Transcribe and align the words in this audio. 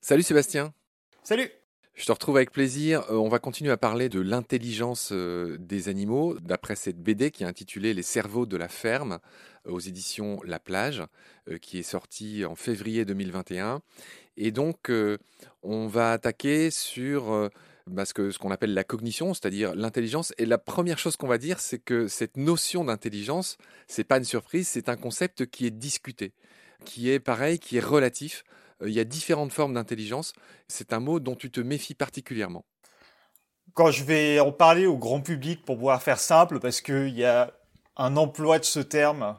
Salut 0.00 0.22
Sébastien. 0.22 0.72
Salut. 1.24 1.50
Je 1.96 2.04
te 2.04 2.12
retrouve 2.12 2.36
avec 2.36 2.52
plaisir. 2.52 3.10
Euh, 3.10 3.16
on 3.16 3.28
va 3.28 3.38
continuer 3.38 3.72
à 3.72 3.78
parler 3.78 4.10
de 4.10 4.20
l'intelligence 4.20 5.10
euh, 5.12 5.56
des 5.58 5.88
animaux 5.88 6.38
d'après 6.38 6.76
cette 6.76 7.02
BD 7.02 7.30
qui 7.30 7.42
est 7.42 7.46
intitulée 7.46 7.94
Les 7.94 8.02
cerveaux 8.02 8.44
de 8.44 8.56
la 8.58 8.68
ferme 8.68 9.18
euh, 9.66 9.72
aux 9.72 9.80
éditions 9.80 10.38
La 10.44 10.60
Plage, 10.60 11.02
qui 11.62 11.78
est 11.78 11.82
sortie 11.82 12.44
en 12.44 12.54
février 12.54 13.06
2021. 13.06 13.80
Et 14.36 14.52
donc, 14.52 14.92
on 15.62 15.86
va 15.86 16.12
attaquer 16.12 16.70
sur 16.70 17.50
bah, 17.90 18.04
ce 18.04 18.14
qu'on 18.14 18.30
ce 18.30 18.38
qu'on 18.38 18.50
appelle 18.50 18.74
la 18.74 18.84
cognition, 18.84 19.32
c'est-à-dire 19.32 19.74
l'intelligence. 19.74 20.32
Et 20.38 20.46
la 20.46 20.58
première 20.58 20.98
chose 20.98 21.16
qu'on 21.16 21.28
va 21.28 21.38
dire, 21.38 21.60
c'est 21.60 21.78
que 21.78 22.08
cette 22.08 22.36
notion 22.36 22.84
d'intelligence, 22.84 23.58
c'est 23.86 24.04
pas 24.04 24.18
une 24.18 24.24
surprise, 24.24 24.68
c'est 24.68 24.88
un 24.88 24.96
concept 24.96 25.46
qui 25.46 25.66
est 25.66 25.70
discuté, 25.70 26.32
qui 26.84 27.10
est 27.10 27.20
pareil, 27.20 27.58
qui 27.58 27.76
est 27.76 27.84
relatif. 27.84 28.44
Euh, 28.82 28.88
il 28.88 28.94
y 28.94 29.00
a 29.00 29.04
différentes 29.04 29.52
formes 29.52 29.74
d'intelligence. 29.74 30.32
C'est 30.68 30.92
un 30.92 31.00
mot 31.00 31.20
dont 31.20 31.36
tu 31.36 31.50
te 31.50 31.60
méfies 31.60 31.94
particulièrement. 31.94 32.64
Quand 33.74 33.90
je 33.90 34.04
vais 34.04 34.40
en 34.40 34.52
parler 34.52 34.86
au 34.86 34.96
grand 34.96 35.20
public 35.20 35.64
pour 35.64 35.76
pouvoir 35.76 36.02
faire 36.02 36.18
simple, 36.18 36.60
parce 36.60 36.80
qu'il 36.80 37.10
y 37.10 37.24
a 37.24 37.52
un 37.96 38.16
emploi 38.16 38.58
de 38.58 38.64
ce 38.64 38.80
terme 38.80 39.36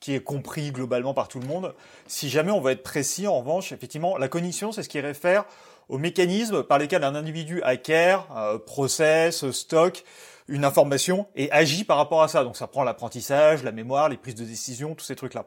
qui 0.00 0.14
est 0.14 0.22
compris 0.22 0.70
globalement 0.70 1.14
par 1.14 1.28
tout 1.28 1.40
le 1.40 1.46
monde. 1.46 1.74
Si 2.06 2.28
jamais 2.28 2.50
on 2.50 2.60
veut 2.60 2.72
être 2.72 2.82
précis, 2.82 3.26
en 3.26 3.38
revanche, 3.38 3.72
effectivement, 3.72 4.18
la 4.18 4.28
cognition, 4.28 4.70
c'est 4.70 4.82
ce 4.82 4.88
qui 4.90 5.00
réfère 5.00 5.46
aux 5.88 5.98
mécanismes 5.98 6.62
par 6.62 6.78
lesquels 6.78 7.04
un 7.04 7.14
individu 7.14 7.62
acquiert, 7.62 8.26
euh, 8.36 8.58
processe, 8.58 9.50
stocke 9.50 10.04
une 10.48 10.64
information 10.64 11.26
et 11.34 11.50
agit 11.52 11.84
par 11.84 11.96
rapport 11.96 12.22
à 12.22 12.28
ça. 12.28 12.44
Donc 12.44 12.56
ça 12.56 12.66
prend 12.66 12.84
l'apprentissage, 12.84 13.62
la 13.62 13.72
mémoire, 13.72 14.08
les 14.08 14.16
prises 14.16 14.34
de 14.34 14.44
décision, 14.44 14.94
tous 14.94 15.04
ces 15.04 15.16
trucs-là. 15.16 15.46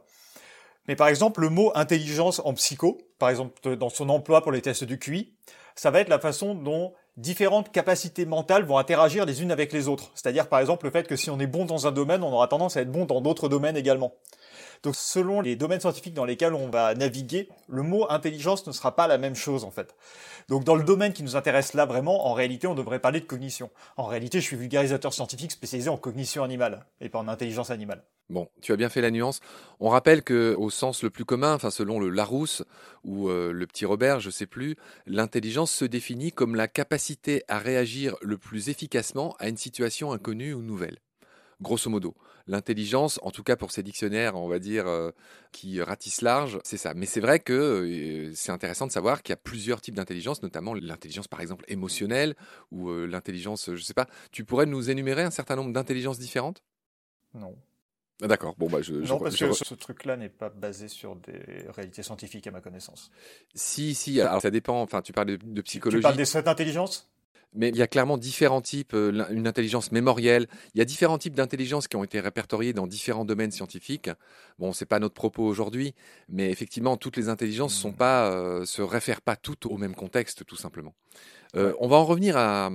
Mais 0.88 0.96
par 0.96 1.08
exemple, 1.08 1.42
le 1.42 1.50
mot 1.50 1.72
intelligence 1.76 2.42
en 2.46 2.54
psycho, 2.54 2.98
par 3.20 3.30
exemple 3.30 3.76
dans 3.76 3.90
son 3.90 4.10
emploi 4.10 4.42
pour 4.42 4.52
les 4.52 4.62
tests 4.62 4.86
du 4.86 4.98
QI, 4.98 5.34
ça 5.76 5.92
va 5.92 6.00
être 6.00 6.10
la 6.10 6.20
façon 6.20 6.56
dont 6.56 6.94
différentes 7.18 7.72
capacités 7.72 8.26
mentales 8.26 8.64
vont 8.64 8.78
interagir 8.78 9.26
les 9.26 9.42
unes 9.42 9.52
avec 9.52 9.74
les 9.74 9.88
autres. 9.88 10.12
C'est-à-dire 10.16 10.48
par 10.48 10.60
exemple 10.60 10.86
le 10.86 10.92
fait 10.92 11.08
que 11.08 11.16
si 11.16 11.30
on 11.30 11.40
est 11.40 11.48
bon 11.48 11.66
dans 11.66 11.88
un 11.88 11.92
domaine, 11.92 12.24
on 12.24 12.32
aura 12.32 12.48
tendance 12.48 12.78
à 12.78 12.82
être 12.82 12.92
bon 12.92 13.06
dans 13.06 13.22
d'autres 13.22 13.50
domaines 13.50 13.78
également. 13.78 14.14
Donc 14.84 14.96
selon 14.96 15.42
les 15.42 15.56
domaines 15.56 15.80
scientifiques 15.80 16.14
dans 16.14 16.26
lesquels 16.26 16.54
on 16.54 16.70
va 16.70 16.94
naviguer, 16.96 17.50
le 17.68 17.84
mot 17.84 18.06
intelligence 18.10 18.66
ne 18.68 18.72
sera 18.72 18.96
pas 18.96 19.08
la 19.08 19.18
même 19.18 19.36
chose 19.36 19.64
en 19.64 19.72
fait. 19.72 19.96
Donc 20.50 20.64
dans 20.64 20.76
le 20.76 20.84
domaine 20.84 21.14
qui 21.14 21.24
nous 21.24 21.36
intéresse 21.36 21.74
là 21.74 21.86
vraiment, 21.86 22.28
en 22.28 22.34
réalité 22.34 22.68
on 22.68 22.76
devrait 22.76 23.00
parler 23.00 23.20
de 23.20 23.26
cognition. 23.26 23.70
En 23.98 24.06
réalité 24.06 24.40
je 24.40 24.46
suis 24.46 24.58
vulgarisateur 24.58 25.14
scientifique 25.14 25.52
spécialisé 25.52 25.90
en 25.90 25.98
cognition 25.98 26.44
animale 26.44 26.86
et 27.02 27.10
pas 27.10 27.20
en 27.20 27.28
intelligence 27.28 27.70
animale. 27.70 28.04
Bon, 28.30 28.50
tu 28.62 28.74
as 28.74 28.76
bien 28.76 28.90
fait 28.90 29.00
la 29.00 29.10
nuance. 29.10 29.40
On 29.80 29.88
rappelle 29.88 30.22
que, 30.22 30.54
au 30.58 30.70
sens 30.70 31.02
le 31.02 31.10
plus 31.10 31.24
commun, 31.24 31.54
enfin 31.54 31.70
selon 31.70 31.98
le 31.98 32.10
Larousse 32.10 32.62
ou 33.06 33.30
euh, 33.30 33.54
le 33.54 33.68
petit 33.68 33.86
Robert, 33.86 34.20
je 34.20 34.30
sais 34.30 34.48
plus, 34.48 34.76
l'intelligence 35.06 35.72
se 35.72 35.86
définit 35.86 36.34
comme 36.34 36.56
la 36.56 36.68
capacité 36.68 37.44
à 37.48 37.58
réagir 37.58 38.16
le 38.22 38.38
plus 38.38 38.68
efficacement 38.68 39.34
à 39.40 39.48
une 39.48 39.56
situation 39.56 40.12
inconnue 40.12 40.54
ou 40.54 40.62
nouvelle. 40.62 40.98
Grosso 41.62 41.90
modo, 41.90 42.16
l'intelligence, 42.48 43.20
en 43.24 43.32
tout 43.32 43.44
cas 43.44 43.56
pour 43.56 43.72
ces 43.72 43.84
dictionnaires, 43.84 44.36
on 44.36 44.48
va 44.48 44.60
dire, 44.60 44.88
euh, 44.88 45.12
qui 45.52 45.82
ratissent 45.82 46.22
large, 46.22 46.60
c'est 46.64 46.78
ça. 46.78 46.94
Mais 46.94 47.06
c'est 47.06 47.20
vrai 47.20 47.40
que 47.40 47.54
euh, 47.54 48.32
c'est 48.36 48.52
intéressant 48.52 48.88
de 48.88 48.92
savoir 48.92 49.24
qu'il 49.24 49.32
y 49.32 49.34
a 49.34 49.38
plusieurs 49.38 49.82
types 49.82 49.96
d'intelligence, 49.96 50.42
notamment 50.44 50.74
l'intelligence 50.74 51.28
par 51.28 51.42
exemple 51.42 51.66
émotionnelle 51.68 52.36
ou 52.72 52.92
l'intelligence, 52.92 53.74
je 53.74 53.84
sais 53.84 53.94
pas. 53.94 54.08
Tu 54.32 54.44
pourrais 54.44 54.66
nous 54.66 54.90
énumérer 54.90 55.24
un 55.24 55.32
certain 55.32 55.56
nombre 55.56 55.74
d'intelligences 55.74 56.20
différentes? 56.20 56.64
Non. 57.34 57.56
Ah, 58.22 58.28
d'accord. 58.28 58.56
Bon, 58.58 58.68
bah, 58.68 58.82
je, 58.82 58.96
non, 58.96 59.20
parce 59.20 59.36
que 59.36 59.54
ce 59.54 59.76
truc-là 59.76 60.18
n'est 60.18 60.30
pas 60.30 60.50
basé 60.50 60.88
sur 60.88 61.16
des 61.16 61.66
réalités 61.70 62.02
scientifiques, 62.02 62.48
à 62.48 62.52
ma 62.52 62.62
connaissance. 62.62 63.12
Si, 63.54 63.94
si. 63.94 64.20
Alors, 64.20 64.42
ça 64.42 64.50
dépend. 64.50 64.82
Enfin, 64.82 65.02
tu 65.02 65.14
parles 65.14 65.38
de, 65.38 65.62
psychologie. 65.62 66.00
Tu 66.00 66.02
parles 66.02 66.18
des 66.18 66.26
sept 66.26 66.48
intelligences 66.48 67.10
mais 67.54 67.70
il 67.70 67.76
y 67.76 67.82
a 67.82 67.88
clairement 67.88 68.18
différents 68.18 68.62
types, 68.62 68.94
euh, 68.94 69.26
une 69.30 69.48
intelligence 69.48 69.92
mémorielle, 69.92 70.48
il 70.76 70.80
y 70.80 70.82
a 70.82 70.86
différents 70.86 71.18
types 71.18 71.36
d'intelligence 71.36 71.88
qui 71.88 71.96
ont 71.96 72.04
été 72.04 72.20
répertoriés 72.20 72.74
dans 72.74 72.88
différents 72.88 73.26
domaines 73.26 73.52
scientifiques. 73.52 74.10
Bon, 74.60 74.74
c'est 74.74 74.88
pas 74.88 75.00
notre 75.00 75.14
propos 75.14 75.44
aujourd'hui, 75.44 75.94
mais 76.30 76.50
effectivement, 76.50 76.98
toutes 76.98 77.16
les 77.16 77.30
intelligences 77.30 77.76
sont 77.76 77.92
hmm. 77.92 77.98
pas, 77.98 78.32
euh, 78.32 78.66
se 78.66 78.82
réfèrent 78.82 79.22
pas 79.22 79.36
toutes 79.36 79.68
au 79.68 79.78
même 79.78 79.94
contexte, 79.94 80.46
tout 80.46 80.56
simplement. 80.56 80.96
Euh, 81.56 81.74
on 81.80 81.88
va 81.88 81.98
en 81.98 82.06
revenir 82.06 82.36
à, 82.38 82.70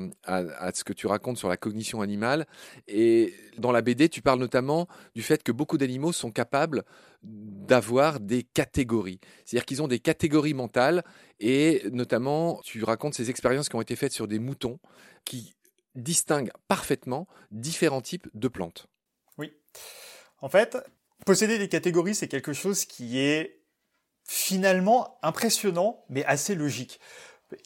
ce 0.75 0.85
que 0.85 0.93
tu 0.93 1.07
racontes 1.07 1.39
sur 1.39 1.49
la 1.49 1.57
cognition 1.57 2.01
animale. 2.01 2.47
Et 2.89 3.35
dans 3.59 3.73
la 3.73 3.83
BD, 3.83 4.09
tu 4.09 4.23
parles 4.23 4.39
notamment 4.39 4.87
du 5.15 5.23
fait 5.23 5.43
que 5.43 5.53
beaucoup 5.53 5.77
d'animaux 5.77 6.13
sont 6.13 6.31
capables 6.31 6.85
d'avoir 7.23 8.21
des 8.21 8.43
catégories. 8.43 9.21
C'est-à-dire 9.45 9.67
qu'ils 9.67 9.83
ont 9.83 9.89
des 9.89 9.99
catégories 9.99 10.55
mentales. 10.55 11.03
Et 11.41 11.83
notamment, 11.93 12.61
tu 12.63 12.83
racontes 12.85 13.15
ces 13.15 13.31
expériences 13.31 13.69
qui 13.69 13.77
ont 13.77 13.83
été 13.83 13.97
faites 13.97 14.13
sur 14.13 14.29
des 14.29 14.39
moutons 14.39 14.79
qui 15.25 15.55
distinguent 15.95 16.53
parfaitement 16.69 17.27
différents 17.51 18.01
types 18.01 18.29
de 18.35 18.49
plantes. 18.49 18.87
Oui. 19.37 19.53
En 20.41 20.49
fait, 20.49 20.79
posséder 21.25 21.59
des 21.59 21.69
catégories, 21.69 22.15
c'est 22.15 22.29
quelque 22.29 22.53
chose 22.53 22.85
qui 22.85 23.19
est 23.19 23.63
finalement 24.25 25.19
impressionnant, 25.23 26.05
mais 26.09 26.25
assez 26.25 26.55
logique 26.55 27.01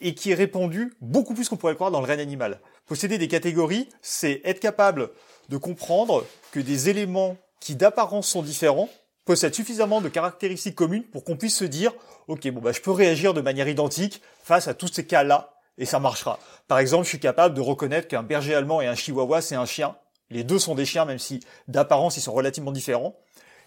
et 0.01 0.15
qui 0.15 0.33
est 0.33 0.35
répandu 0.35 0.95
beaucoup 1.01 1.35
plus 1.35 1.49
qu'on 1.49 1.57
pourrait 1.57 1.73
le 1.73 1.77
croire 1.77 1.91
dans 1.91 2.01
le 2.01 2.07
règne 2.07 2.21
animal. 2.21 2.61
Posséder 2.87 3.19
des 3.19 3.29
catégories, 3.29 3.89
c'est 4.03 4.41
être 4.45 4.61
capable 4.61 5.11
de 5.49 5.57
comprendre 5.57 6.27
que 6.51 6.61
des 6.61 6.89
éléments 6.89 7.37
qui 7.61 7.77
d'apparence 7.77 8.29
sont 8.29 8.43
différents 8.43 8.89
possèdent 9.25 9.55
suffisamment 9.55 10.01
de 10.01 10.09
caractéristiques 10.09 10.75
communes 10.75 11.05
pour 11.05 11.25
qu'on 11.25 11.37
puisse 11.37 11.57
se 11.57 11.65
dire, 11.65 11.93
ok, 12.29 12.49
bon 12.51 12.61
bah 12.61 12.73
je 12.73 12.81
peux 12.81 12.91
réagir 12.91 13.35
de 13.35 13.41
manière 13.41 13.69
identique 13.69 14.23
face 14.43 14.69
à 14.69 14.75
tous 14.75 14.89
ces 14.93 15.07
cas-là 15.07 15.55
et 15.79 15.85
ça 15.85 15.99
marchera. 15.99 16.39
Par 16.69 16.79
exemple, 16.79 17.05
je 17.05 17.11
suis 17.11 17.21
capable 17.21 17.55
de 17.55 17.61
reconnaître 17.61 18.09
qu'un 18.09 18.23
berger 18.23 18.55
allemand 18.55 18.81
et 18.81 18.87
un 18.87 18.95
chihuahua 18.95 19.41
c'est 19.41 19.57
un 19.57 19.67
chien. 19.67 19.97
Les 20.31 20.43
deux 20.43 20.59
sont 20.59 20.75
des 20.75 20.85
chiens, 20.85 21.05
même 21.05 21.19
si 21.19 21.41
d'apparence 21.69 22.17
ils 22.17 22.23
sont 22.23 22.33
relativement 22.33 22.73
différents. 22.73 23.17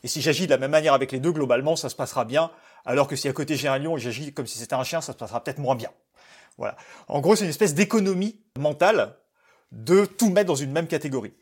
Et 0.04 0.08
si 0.08 0.22
j'agis 0.22 0.46
de 0.46 0.52
la 0.52 0.58
même 0.58 0.72
manière 0.72 0.94
avec 0.94 1.12
les 1.12 1.20
deux, 1.20 1.32
globalement, 1.32 1.76
ça 1.76 1.90
se 1.90 1.96
passera 1.96 2.26
bien. 2.26 2.52
Alors 2.86 3.08
que 3.08 3.16
si 3.16 3.28
à 3.28 3.34
côté 3.34 3.56
j'ai 3.56 3.68
un 3.68 3.78
lion 3.78 3.98
et 3.98 4.00
j'agis 4.00 4.34
comme 4.34 4.48
si 4.48 4.58
c'était 4.58 4.76
un 4.76 4.84
chien, 4.84 5.02
ça 5.02 5.14
se 5.14 5.18
passera 5.18 5.44
peut-être 5.44 5.60
moins 5.60 5.76
bien. 5.76 5.90
Voilà. 6.58 6.76
En 7.08 7.22
gros, 7.22 7.36
c'est 7.36 7.46
une 7.46 7.50
espèce 7.50 7.74
d'économie 7.74 8.40
mentale 8.58 9.16
de 9.72 10.06
tout 10.06 10.30
mettre 10.30 10.48
dans 10.48 10.56
une 10.56 10.72
même 10.72 10.88
catégorie. 10.88 11.34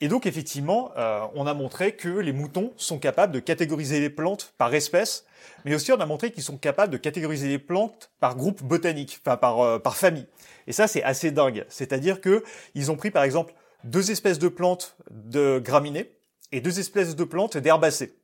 Et 0.00 0.08
donc, 0.08 0.24
effectivement, 0.24 0.92
euh, 0.96 1.26
on 1.34 1.46
a 1.46 1.52
montré 1.52 1.94
que 1.94 2.08
les 2.08 2.32
moutons 2.32 2.72
sont 2.76 2.98
capables 2.98 3.32
de 3.32 3.38
catégoriser 3.38 4.00
les 4.00 4.08
plantes 4.08 4.54
par 4.56 4.74
espèce, 4.74 5.26
mais 5.64 5.74
aussi 5.74 5.92
on 5.92 6.00
a 6.00 6.06
montré 6.06 6.32
qu'ils 6.32 6.42
sont 6.42 6.56
capables 6.56 6.90
de 6.90 6.96
catégoriser 6.96 7.48
les 7.48 7.58
plantes 7.58 8.10
par 8.18 8.34
groupe 8.34 8.62
botanique, 8.62 9.20
enfin 9.22 9.36
par, 9.36 9.60
euh, 9.60 9.78
par 9.78 9.96
famille. 9.96 10.26
Et 10.66 10.72
ça, 10.72 10.88
c'est 10.88 11.02
assez 11.02 11.30
dingue. 11.32 11.66
C'est-à-dire 11.68 12.22
que 12.22 12.42
ils 12.74 12.90
ont 12.90 12.96
pris, 12.96 13.10
par 13.10 13.24
exemple, 13.24 13.52
deux 13.84 14.10
espèces 14.10 14.38
de 14.38 14.48
plantes 14.48 14.96
de 15.10 15.58
graminées 15.58 16.10
et 16.52 16.60
deux 16.60 16.80
espèces 16.80 17.16
de 17.16 17.24
plantes 17.24 17.56
d'herbacées. 17.56 18.16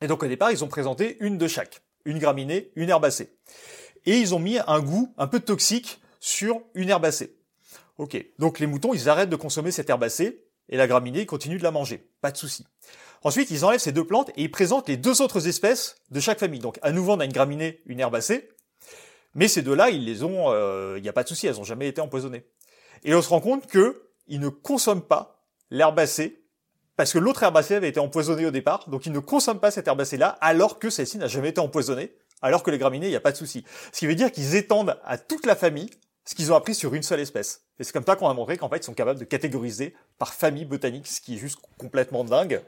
Et 0.00 0.06
donc, 0.06 0.22
au 0.22 0.26
départ, 0.26 0.50
ils 0.50 0.64
ont 0.64 0.68
présenté 0.68 1.16
une 1.20 1.38
de 1.38 1.48
chaque. 1.48 1.82
Une 2.04 2.18
graminée, 2.18 2.70
une 2.76 2.88
herbacée 2.88 3.30
et 4.06 4.18
ils 4.18 4.34
ont 4.34 4.38
mis 4.38 4.58
un 4.66 4.80
goût 4.80 5.12
un 5.18 5.26
peu 5.26 5.40
toxique 5.40 6.00
sur 6.20 6.60
une 6.74 6.88
herbacée. 6.88 7.36
Ok, 7.98 8.24
donc 8.38 8.58
les 8.58 8.66
moutons, 8.66 8.94
ils 8.94 9.08
arrêtent 9.08 9.30
de 9.30 9.36
consommer 9.36 9.70
cette 9.70 9.90
herbacée 9.90 10.44
et 10.68 10.76
la 10.76 10.86
graminée 10.86 11.26
continue 11.26 11.58
de 11.58 11.62
la 11.62 11.70
manger, 11.70 12.08
pas 12.20 12.30
de 12.30 12.36
souci. 12.36 12.66
Ensuite, 13.22 13.50
ils 13.50 13.64
enlèvent 13.64 13.80
ces 13.80 13.92
deux 13.92 14.06
plantes 14.06 14.30
et 14.30 14.42
ils 14.42 14.50
présentent 14.50 14.88
les 14.88 14.96
deux 14.96 15.20
autres 15.20 15.46
espèces 15.46 15.96
de 16.10 16.20
chaque 16.20 16.38
famille. 16.38 16.60
Donc 16.60 16.78
à 16.82 16.92
nouveau, 16.92 17.12
on 17.12 17.20
a 17.20 17.24
une 17.24 17.32
graminée, 17.32 17.82
une 17.86 18.00
herbacée, 18.00 18.48
mais 19.34 19.48
ces 19.48 19.62
deux-là, 19.62 19.90
ils 19.90 20.04
les 20.04 20.22
ont, 20.24 20.50
euh, 20.50 20.94
il 20.96 21.02
n'y 21.02 21.08
a 21.08 21.12
pas 21.12 21.22
de 21.22 21.28
souci, 21.28 21.46
elles 21.46 21.56
n'ont 21.56 21.64
jamais 21.64 21.88
été 21.88 22.00
empoisonnées. 22.00 22.44
Et 23.04 23.14
on 23.14 23.22
se 23.22 23.28
rend 23.28 23.40
compte 23.40 23.66
que 23.66 24.02
ils 24.26 24.40
ne 24.40 24.48
consomment 24.48 25.02
pas 25.02 25.44
l'herbacée 25.70 26.39
parce 27.00 27.14
que 27.14 27.18
l'autre 27.18 27.42
herbacée 27.42 27.76
avait 27.76 27.88
été 27.88 27.98
empoisonnée 27.98 28.44
au 28.44 28.50
départ, 28.50 28.86
donc 28.90 29.06
ils 29.06 29.12
ne 29.12 29.20
consomment 29.20 29.58
pas 29.58 29.70
cette 29.70 29.88
herbacée-là 29.88 30.36
alors 30.42 30.78
que 30.78 30.90
celle-ci 30.90 31.16
n'a 31.16 31.28
jamais 31.28 31.48
été 31.48 31.58
empoisonnée 31.58 32.12
alors 32.42 32.62
que 32.62 32.70
les 32.70 32.76
graminées, 32.76 33.06
il 33.06 33.10
n'y 33.10 33.16
a 33.16 33.20
pas 33.20 33.32
de 33.32 33.38
souci. 33.38 33.64
Ce 33.90 34.00
qui 34.00 34.06
veut 34.06 34.14
dire 34.14 34.30
qu'ils 34.30 34.54
étendent 34.54 35.00
à 35.06 35.16
toute 35.16 35.46
la 35.46 35.56
famille 35.56 35.88
ce 36.26 36.34
qu'ils 36.34 36.52
ont 36.52 36.56
appris 36.56 36.74
sur 36.74 36.94
une 36.94 37.02
seule 37.02 37.20
espèce. 37.20 37.64
Et 37.78 37.84
c'est 37.84 37.92
comme 37.92 38.04
ça 38.04 38.16
qu'on 38.16 38.28
a 38.28 38.34
montré 38.34 38.58
qu'en 38.58 38.68
fait, 38.68 38.76
ils 38.76 38.84
sont 38.84 38.92
capables 38.92 39.18
de 39.18 39.24
catégoriser 39.24 39.94
par 40.18 40.34
famille 40.34 40.66
botanique, 40.66 41.06
ce 41.06 41.22
qui 41.22 41.36
est 41.36 41.38
juste 41.38 41.58
complètement 41.78 42.22
dingue, 42.22 42.60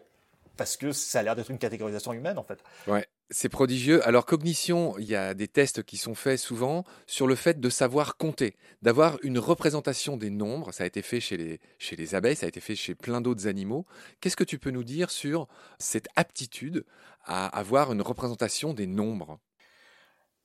parce 0.57 0.79
que 0.79 0.93
ça 0.93 1.19
a 1.19 1.23
l'air 1.23 1.37
d'être 1.37 1.51
une 1.51 1.59
catégorisation 1.59 2.15
humaine, 2.15 2.39
en 2.39 2.43
fait. 2.43 2.65
Ouais. 2.87 3.07
C'est 3.35 3.49
prodigieux. 3.49 4.07
Alors, 4.07 4.27
cognition, 4.27 4.95
il 4.99 5.07
y 5.07 5.17
a 5.17 5.33
des 5.33 5.49
tests 5.49 5.83
qui 5.83 5.97
sont 5.97 6.15
faits 6.15 6.39
souvent 6.39 6.85
sur 7.07 7.27
le 7.27 7.35
fait 7.35 7.59
de 7.59 7.71
savoir 7.71 8.19
compter, 8.19 8.57
d'avoir 8.83 9.19
une 9.23 9.39
représentation 9.39 10.19
des 10.19 10.29
nombres. 10.29 10.71
Ça 10.73 10.85
a 10.85 10.87
été 10.87 11.01
fait 11.01 11.19
chez 11.19 11.39
les, 11.39 11.59
chez 11.79 11.97
les 11.97 12.15
abeilles, 12.15 12.37
ça 12.37 12.45
a 12.45 12.51
été 12.51 12.61
fait 12.61 12.77
chez 12.77 12.95
plein 12.95 13.23
d'autres 13.23 13.47
animaux. 13.47 13.87
Qu'est-ce 14.21 14.37
que 14.37 14.45
tu 14.45 14.59
peux 14.59 14.71
nous 14.71 14.85
dire 14.85 15.11
sur 15.11 15.49
cette 15.79 16.09
aptitude 16.15 16.85
à 17.25 17.47
avoir 17.47 17.91
une 17.93 18.03
représentation 18.03 18.75
des 18.75 18.87
nombres? 18.87 19.39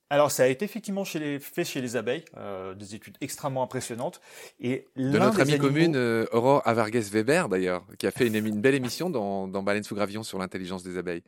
Alors 0.09 0.31
ça 0.31 0.43
a 0.43 0.47
été 0.47 0.63
effectivement 0.63 1.03
chez 1.03 1.19
les, 1.19 1.39
fait 1.39 1.65
chez 1.65 1.81
les 1.81 1.97
abeilles, 1.97 2.23
euh, 2.37 2.73
des 2.73 2.95
études 2.95 3.17
extrêmement 3.19 3.63
impressionnantes. 3.63 4.21
Et 4.61 4.87
de 4.95 5.17
notre 5.17 5.41
amie 5.41 5.57
commune 5.57 5.95
euh, 5.95 6.25
Aurore 6.31 6.61
Avargues 6.65 7.01
Weber 7.11 7.49
d'ailleurs, 7.49 7.83
qui 7.97 8.07
a 8.07 8.11
fait 8.11 8.27
une, 8.27 8.61
belle 8.61 8.75
émission 8.75 9.09
dans, 9.09 9.47
dans 9.47 9.63
Baleine 9.63 9.83
sous 9.83 9.95
gravillon 9.95 10.23
sur 10.23 10.39
l'intelligence 10.39 10.83
des 10.83 10.97
abeilles. 10.97 11.23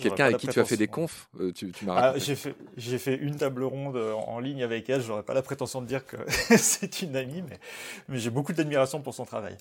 Quelqu'un 0.00 0.24
avec 0.24 0.38
qui 0.38 0.48
tu 0.48 0.58
as 0.58 0.64
fait 0.64 0.76
des 0.76 0.88
confs, 0.88 1.28
euh, 1.38 1.52
tu, 1.52 1.70
tu 1.70 1.84
m'as 1.84 1.94
ah, 1.96 2.14
J'ai 2.16 2.34
fait, 2.34 2.54
fait 2.98 3.14
une 3.14 3.36
table 3.36 3.62
ronde 3.62 3.96
en 3.96 4.40
ligne 4.40 4.64
avec 4.64 4.90
elle. 4.90 5.02
J'aurais 5.02 5.22
pas 5.22 5.34
la 5.34 5.42
prétention 5.42 5.80
de 5.80 5.86
dire 5.86 6.04
que 6.04 6.16
c'est 6.56 7.02
une 7.02 7.14
amie, 7.14 7.42
mais, 7.42 7.58
mais 8.08 8.18
j'ai 8.18 8.30
beaucoup 8.30 8.52
d'admiration 8.52 9.00
pour 9.00 9.14
son 9.14 9.24
travail. 9.24 9.56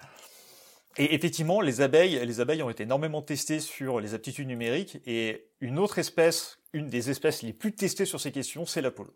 Et 0.97 1.15
effectivement, 1.15 1.61
les 1.61 1.81
abeilles, 1.81 2.23
les 2.25 2.39
abeilles 2.39 2.61
ont 2.61 2.69
été 2.69 2.83
énormément 2.83 3.21
testées 3.21 3.59
sur 3.59 3.99
les 3.99 4.13
aptitudes 4.13 4.47
numériques 4.47 4.99
et 5.05 5.47
une 5.59 5.79
autre 5.79 5.97
espèce, 5.97 6.59
une 6.71 6.87
des 6.87 7.09
espèces 7.09 7.41
les 7.41 7.53
plus 7.53 7.73
testées 7.73 8.05
sur 8.05 8.21
ces 8.21 8.31
questions, 8.31 8.65
c'est 8.65 8.81
la 8.81 8.91
poule. 8.91 9.11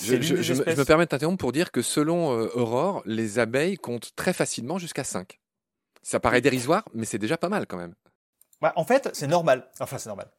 Je, 0.00 0.14
me 0.14 0.84
permets 0.84 1.04
de 1.04 1.10
t'interrompre 1.10 1.38
pour 1.38 1.52
dire 1.52 1.70
que 1.70 1.82
selon 1.82 2.32
euh, 2.32 2.48
Aurore, 2.54 3.02
les 3.04 3.38
abeilles 3.38 3.76
comptent 3.76 4.14
très 4.16 4.32
facilement 4.32 4.78
jusqu'à 4.78 5.04
5. 5.04 5.38
Ça 6.02 6.18
paraît 6.18 6.40
dérisoire, 6.40 6.88
mais 6.94 7.04
c'est 7.04 7.18
déjà 7.18 7.36
pas 7.36 7.50
mal 7.50 7.66
quand 7.66 7.76
même. 7.76 7.94
Bah, 8.62 8.72
en 8.76 8.84
fait, 8.84 9.10
c'est 9.12 9.26
normal. 9.26 9.68
Enfin, 9.80 9.98
c'est 9.98 10.08
normal. 10.08 10.30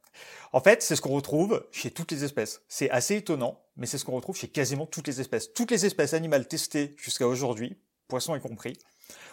En 0.52 0.60
fait, 0.60 0.82
c'est 0.82 0.96
ce 0.96 1.00
qu'on 1.00 1.14
retrouve 1.14 1.66
chez 1.72 1.90
toutes 1.90 2.10
les 2.10 2.24
espèces. 2.24 2.62
C'est 2.68 2.90
assez 2.90 3.16
étonnant, 3.16 3.60
mais 3.76 3.86
c'est 3.86 3.98
ce 3.98 4.04
qu'on 4.04 4.14
retrouve 4.14 4.36
chez 4.36 4.48
quasiment 4.48 4.86
toutes 4.86 5.06
les 5.06 5.20
espèces. 5.20 5.52
Toutes 5.52 5.70
les 5.70 5.86
espèces 5.86 6.14
animales 6.14 6.48
testées 6.48 6.94
jusqu'à 6.96 7.26
aujourd'hui, 7.26 7.78
poissons 8.08 8.34
y 8.34 8.40
compris, 8.40 8.78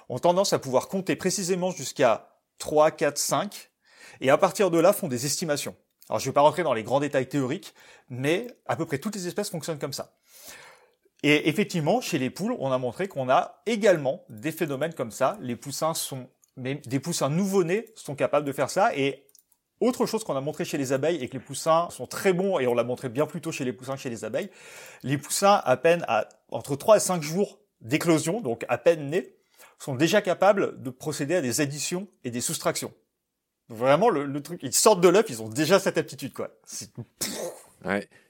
ont 0.09 0.19
tendance 0.19 0.53
à 0.53 0.59
pouvoir 0.59 0.87
compter 0.87 1.15
précisément 1.15 1.71
jusqu'à 1.71 2.29
3, 2.59 2.91
4, 2.91 3.17
5, 3.17 3.71
et 4.19 4.29
à 4.29 4.37
partir 4.37 4.71
de 4.71 4.79
là 4.79 4.93
font 4.93 5.07
des 5.07 5.25
estimations. 5.25 5.75
Alors 6.09 6.19
je 6.19 6.25
ne 6.25 6.29
vais 6.31 6.33
pas 6.33 6.41
rentrer 6.41 6.63
dans 6.63 6.73
les 6.73 6.83
grands 6.83 6.99
détails 6.99 7.29
théoriques, 7.29 7.73
mais 8.09 8.47
à 8.67 8.75
peu 8.75 8.85
près 8.85 8.97
toutes 8.97 9.15
les 9.15 9.27
espèces 9.27 9.49
fonctionnent 9.49 9.79
comme 9.79 9.93
ça. 9.93 10.17
Et 11.23 11.49
effectivement, 11.49 12.01
chez 12.01 12.17
les 12.17 12.29
poules, 12.29 12.55
on 12.59 12.71
a 12.71 12.77
montré 12.77 13.07
qu'on 13.07 13.29
a 13.29 13.61
également 13.65 14.25
des 14.29 14.51
phénomènes 14.51 14.93
comme 14.93 15.11
ça. 15.11 15.37
Les 15.39 15.55
poussins 15.55 15.93
sont, 15.93 16.27
mais 16.57 16.75
des 16.75 16.99
poussins 16.99 17.29
nouveau-nés 17.29 17.93
sont 17.95 18.15
capables 18.15 18.45
de 18.45 18.51
faire 18.51 18.71
ça. 18.71 18.95
Et 18.97 19.27
autre 19.79 20.05
chose 20.05 20.23
qu'on 20.23 20.35
a 20.35 20.41
montré 20.41 20.65
chez 20.65 20.77
les 20.77 20.93
abeilles 20.93 21.23
et 21.23 21.27
que 21.27 21.33
les 21.33 21.39
poussins 21.39 21.89
sont 21.91 22.07
très 22.07 22.33
bons, 22.33 22.59
et 22.59 22.67
on 22.67 22.73
l'a 22.73 22.83
montré 22.83 23.09
bien 23.09 23.27
plus 23.27 23.41
tôt 23.41 23.51
chez 23.51 23.65
les 23.65 23.73
poussins 23.73 23.95
que 23.95 24.01
chez 24.01 24.09
les 24.09 24.25
abeilles, 24.25 24.49
les 25.03 25.17
poussins 25.17 25.61
à 25.63 25.77
peine 25.77 26.03
à 26.07 26.27
entre 26.49 26.75
3 26.75 26.97
et 26.97 26.99
5 26.99 27.21
jours 27.21 27.59
d'éclosion, 27.81 28.41
donc 28.41 28.65
à 28.67 28.77
peine 28.77 29.09
nés, 29.09 29.37
sont 29.79 29.95
déjà 29.95 30.21
capables 30.21 30.81
de 30.81 30.89
procéder 30.89 31.35
à 31.35 31.41
des 31.41 31.61
additions 31.61 32.07
et 32.23 32.31
des 32.31 32.41
soustractions. 32.41 32.93
vraiment, 33.69 34.09
le, 34.09 34.41
truc, 34.41 34.59
ils 34.63 34.73
sortent 34.73 35.01
de 35.01 35.07
l'œuf, 35.07 35.25
ils 35.29 35.41
ont 35.41 35.49
déjà 35.49 35.79
cette 35.79 35.97
aptitude, 35.97 36.33
quoi. 36.33 36.49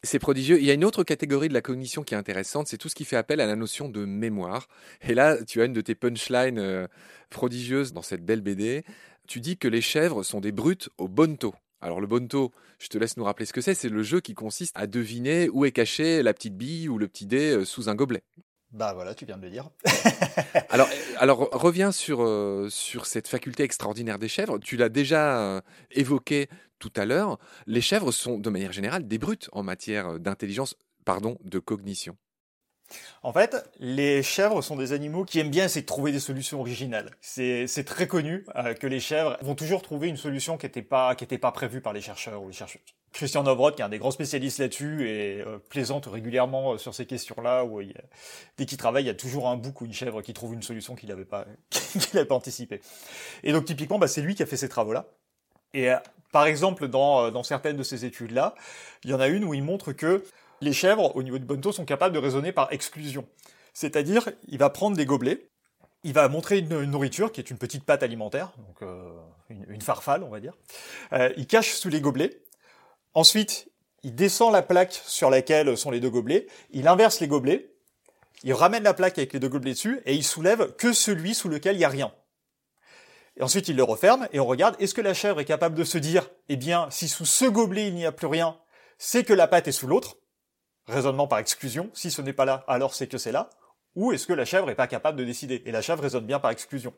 C'est 0.04 0.20
prodigieux. 0.20 0.60
Il 0.60 0.66
y 0.66 0.72
a 0.72 0.74
une 0.74 0.86
autre 0.86 1.04
catégorie 1.04 1.50
de 1.50 1.54
la 1.54 1.62
cognition 1.62 2.04
qui 2.04 2.14
est 2.14 2.18
intéressante, 2.18 2.68
c'est 2.68 2.78
tout 2.78 2.90
ce 2.90 2.96
qui 2.96 3.06
fait 3.06 3.18
appel 3.18 3.42
à 3.42 3.46
la 3.46 3.56
notion 3.56 3.90
de 3.90 4.06
mémoire. 4.06 4.68
Et 5.02 5.14
là, 5.14 5.44
tu 5.44 5.62
as 5.62 5.66
une 5.66 5.74
de 5.74 5.82
tes 5.82 5.96
punchlines 5.96 6.60
euh, 6.60 6.88
prodigieuses 7.30 7.94
dans 7.94 8.02
cette 8.02 8.24
belle 8.24 8.42
BD. 8.42 8.84
Tu 9.28 9.40
dis 9.42 9.58
que 9.58 9.68
les 9.68 9.82
chèvres 9.82 10.24
sont 10.24 10.40
des 10.40 10.52
brutes 10.52 10.90
au 10.98 11.08
bonto. 11.08 11.54
Alors 11.82 12.00
le 12.00 12.08
bonto, 12.08 12.52
je 12.80 12.88
te 12.88 12.98
laisse 12.98 13.18
nous 13.18 13.24
rappeler 13.24 13.46
ce 13.46 13.54
que 13.54 13.62
c'est. 13.62 13.74
C'est 13.74 13.90
le 13.90 14.04
jeu 14.04 14.22
qui 14.22 14.36
consiste 14.36 14.76
à 14.78 14.88
deviner 14.88 15.50
où 15.50 15.66
est 15.66 15.72
cachée 15.72 16.24
la 16.24 16.34
petite 16.34 16.56
bille 16.56 16.88
ou 16.90 16.98
le 16.98 17.08
petit 17.08 17.26
dé 17.26 17.52
euh, 17.52 17.66
sous 17.66 17.90
un 17.90 17.96
gobelet. 17.96 18.24
Bah 18.72 18.94
voilà, 18.94 19.14
tu 19.14 19.26
viens 19.26 19.38
de 19.38 19.44
le 19.44 19.50
dire. 19.50 19.70
alors, 21.18 21.50
reviens 21.52 21.92
sur, 21.92 22.22
euh, 22.22 22.70
sur 22.70 23.06
cette 23.06 23.28
faculté 23.28 23.64
extraordinaire 23.64 24.18
des 24.18 24.30
chèvres. 24.30 24.60
Tu 24.60 24.78
l'as 24.78 24.90
déjà 24.90 25.40
euh, 25.40 25.62
évoqué 25.92 26.48
tout 26.80 26.92
à 26.96 27.06
l'heure. 27.06 27.38
Les 27.68 27.82
chèvres 27.82 28.12
sont 28.12 28.38
de 28.38 28.50
manière 28.50 28.72
générale 28.72 29.08
des 29.08 29.18
brutes 29.18 29.50
en 29.52 29.64
matière 29.64 30.20
d'intelligence, 30.20 30.76
pardon, 31.04 31.38
de 31.44 31.60
cognition. 31.60 32.16
En 33.24 33.34
fait, 33.34 33.56
les 33.80 34.24
chèvres 34.24 34.62
sont 34.62 34.76
des 34.76 34.94
animaux 34.94 35.26
qui 35.26 35.40
aiment 35.40 35.50
bien 35.50 35.66
essayer 35.66 35.82
de 35.82 35.88
trouver 35.88 36.12
des 36.12 36.20
solutions 36.20 36.60
originales. 36.60 37.12
C'est 37.22 37.86
très 37.86 38.08
connu 38.08 38.46
euh, 38.56 38.74
que 38.74 38.88
les 38.88 39.00
chèvres 39.00 39.38
vont 39.42 39.56
toujours 39.56 39.82
trouver 39.82 40.08
une 40.08 40.18
solution 40.18 40.58
qui 40.58 40.66
n'était 40.66 40.82
pas, 40.82 41.16
qui 41.16 41.26
pas 41.38 41.52
prévue 41.52 41.82
par 41.82 41.94
les 41.94 42.02
chercheurs 42.02 42.42
ou 42.42 42.48
les 42.48 42.54
chercheuses. 42.54 42.82
Christian 43.14 43.44
Novrod, 43.44 43.76
qui 43.76 43.82
est 43.82 43.86
un 43.86 43.90
des 43.90 44.00
grands 44.00 44.12
spécialistes 44.12 44.60
là-dessus, 44.60 45.08
et 45.10 45.42
euh, 45.42 45.60
plaisante 45.70 46.06
régulièrement 46.06 46.74
euh, 46.74 46.78
sur 46.78 46.96
ces 46.96 47.06
questions-là, 47.06 47.66
où 47.66 47.82
dès 48.58 48.66
qu'il 48.66 48.78
travaille, 48.78 49.04
il 49.04 49.08
y 49.08 49.12
a 49.12 49.16
toujours 49.16 49.50
un 49.50 49.58
bouc 49.58 49.82
ou 49.82 49.86
une 49.86 49.94
chèvre 49.94 50.22
qui 50.22 50.34
trouve 50.34 50.54
une 50.54 50.64
solution 50.64 50.96
qu'il 50.96 51.10
n'avait 51.10 51.26
pas, 51.26 51.46
pas 52.28 52.36
anticipée. 52.36 52.82
Et 53.44 53.52
donc 53.52 53.66
typiquement, 53.66 54.00
bah, 54.00 54.08
c'est 54.08 54.22
lui 54.22 54.36
qui 54.36 54.44
a 54.44 54.46
fait 54.46 54.58
ces 54.58 54.70
travaux-là. 54.70 55.06
Et 55.74 55.90
par 56.32 56.46
exemple, 56.46 56.88
dans, 56.88 57.32
dans 57.32 57.44
certaines 57.44 57.78
de 57.78 57.84
ces 57.84 58.04
études-là, 58.04 58.56
il 59.04 59.10
y 59.10 59.14
en 59.14 59.20
a 59.20 59.28
une 59.28 59.46
où 59.46 59.54
il 59.54 59.64
montre 59.64 59.94
que 59.94 60.24
les 60.62 60.74
chèvres, 60.74 61.16
au 61.16 61.24
niveau 61.24 61.38
du 61.38 61.46
bonto, 61.46 61.72
sont 61.72 61.86
capables 61.86 62.14
de 62.14 62.20
raisonner 62.20 62.52
par 62.52 62.72
exclusion. 62.72 63.28
C'est-à-dire, 63.74 64.30
il 64.48 64.58
va 64.58 64.70
prendre 64.70 64.96
des 64.96 65.06
gobelets, 65.06 65.50
il 66.04 66.14
va 66.14 66.28
montrer 66.30 66.60
une, 66.60 66.84
nourriture 66.86 67.32
qui 67.32 67.42
est 67.42 67.50
une 67.50 67.58
petite 67.58 67.84
pâte 67.84 68.04
alimentaire, 68.04 68.52
donc 68.58 68.82
euh, 68.82 69.12
une, 69.50 69.82
farfalle, 69.82 70.24
on 70.24 70.30
va 70.30 70.40
dire. 70.40 70.54
Euh, 71.14 71.32
il 71.38 71.48
cache 71.48 71.74
sous 71.74 71.90
les 71.90 72.02
gobelets. 72.02 72.42
Ensuite, 73.14 73.70
il 74.04 74.16
descend 74.16 74.52
la 74.52 74.62
plaque 74.62 74.94
sur 75.06 75.30
laquelle 75.30 75.78
sont 75.78 75.92
les 75.92 76.00
deux 76.00 76.10
gobelets. 76.10 76.48
Il 76.72 76.88
inverse 76.88 77.20
les 77.20 77.28
gobelets. 77.28 77.74
Il 78.44 78.54
ramène 78.54 78.84
la 78.84 78.96
plaque 78.96 79.18
avec 79.20 79.34
les 79.34 79.40
deux 79.40 79.50
gobelets 79.50 79.74
dessus 79.74 80.02
et 80.06 80.16
il 80.16 80.24
soulève 80.24 80.76
que 80.76 80.94
celui 80.94 81.36
sous 81.36 81.50
lequel 81.50 81.76
il 81.76 81.80
n'y 81.80 81.86
a 81.86 81.90
rien. 81.90 82.12
Et 83.38 83.44
ensuite, 83.44 83.68
il 83.68 83.76
le 83.76 83.84
referme 83.84 84.28
et 84.34 84.40
on 84.40 84.46
regarde, 84.46 84.76
est-ce 84.80 84.96
que 84.96 85.02
la 85.02 85.14
chèvre 85.14 85.40
est 85.40 85.46
capable 85.46 85.76
de 85.76 85.84
se 85.84 85.98
dire, 85.98 86.30
eh 86.50 86.58
bien, 86.58 86.88
si 86.90 87.08
sous 87.08 87.26
ce 87.26 87.46
gobelet 87.46 87.88
il 87.88 87.96
n'y 87.96 88.06
a 88.06 88.12
plus 88.12 88.28
rien, 88.28 88.58
c'est 88.98 89.24
que 89.24 89.34
la 89.34 89.48
pâte 89.48 89.68
est 89.68 89.72
sous 89.72 89.88
l'autre? 89.88 90.18
Raisonnement 90.88 91.28
par 91.28 91.40
exclusion, 91.40 91.90
si 91.94 92.12
ce 92.12 92.22
n'est 92.22 92.34
pas 92.34 92.46
là, 92.46 92.64
alors 92.68 92.94
c'est 92.94 93.08
que 93.08 93.18
c'est 93.18 93.32
là, 93.32 93.50
ou 93.96 94.12
est-ce 94.12 94.26
que 94.26 94.34
la 94.34 94.46
chèvre 94.46 94.70
est 94.70 94.76
pas 94.76 94.88
capable 94.88 95.18
de 95.18 95.24
décider? 95.24 95.62
Et 95.66 95.72
la 95.72 95.82
chèvre 95.82 96.02
raisonne 96.02 96.26
bien 96.26 96.40
par 96.40 96.52
exclusion. 96.52 96.94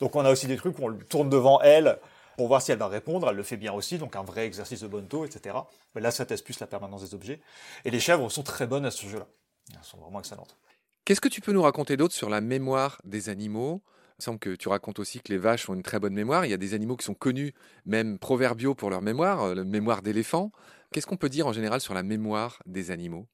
Donc 0.00 0.14
on 0.16 0.24
a 0.24 0.30
aussi 0.30 0.46
des 0.46 0.56
trucs 0.56 0.78
où 0.78 0.84
on 0.84 0.88
lui 0.88 1.06
tourne 1.06 1.30
devant 1.30 1.60
elle 1.62 1.98
pour 2.36 2.48
voir 2.48 2.60
si 2.60 2.72
elle 2.72 2.78
va 2.78 2.88
répondre, 2.88 3.28
elle 3.30 3.36
le 3.36 3.42
fait 3.42 3.56
bien 3.56 3.72
aussi, 3.72 3.98
donc 3.98 4.16
un 4.16 4.24
vrai 4.24 4.44
exercice 4.44 4.80
de 4.80 4.88
bonto, 4.88 5.24
etc. 5.24 5.56
Mais 5.94 6.00
là, 6.00 6.10
ça 6.10 6.26
teste 6.26 6.44
plus 6.44 6.58
la 6.58 6.66
permanence 6.66 7.02
des 7.02 7.14
objets. 7.14 7.40
Et 7.84 7.90
les 7.90 8.00
chèvres 8.00 8.28
sont 8.28 8.42
très 8.42 8.66
bonnes 8.66 8.84
à 8.84 8.90
ce 8.90 9.06
jeu-là. 9.06 9.26
Elles 9.70 9.78
sont 9.82 9.98
vraiment 9.98 10.18
excellentes. 10.18 10.56
Qu'est-ce 11.04 11.20
que 11.20 11.28
tu 11.28 11.40
peux 11.40 11.52
nous 11.52 11.62
raconter 11.62 11.96
d'autre 11.96 12.14
sur 12.14 12.28
la 12.28 12.40
mémoire 12.40 13.00
des 13.04 13.28
animaux? 13.28 13.82
Il 14.18 14.24
semble 14.24 14.38
que 14.38 14.54
tu 14.54 14.68
racontes 14.68 14.98
aussi 14.98 15.20
que 15.20 15.32
les 15.32 15.38
vaches 15.38 15.68
ont 15.68 15.74
une 15.74 15.82
très 15.82 15.98
bonne 15.98 16.14
mémoire. 16.14 16.46
Il 16.46 16.50
y 16.50 16.54
a 16.54 16.58
des 16.58 16.74
animaux 16.74 16.96
qui 16.96 17.04
sont 17.04 17.14
connus, 17.14 17.52
même 17.84 18.18
proverbiaux 18.18 18.74
pour 18.74 18.90
leur 18.90 19.02
mémoire, 19.02 19.42
euh, 19.42 19.54
la 19.54 19.64
mémoire 19.64 20.02
d'éléphant. 20.02 20.52
Qu'est-ce 20.92 21.06
qu'on 21.06 21.16
peut 21.16 21.28
dire 21.28 21.46
en 21.46 21.52
général 21.52 21.80
sur 21.80 21.94
la 21.94 22.04
mémoire 22.04 22.62
des 22.66 22.92
animaux? 22.92 23.26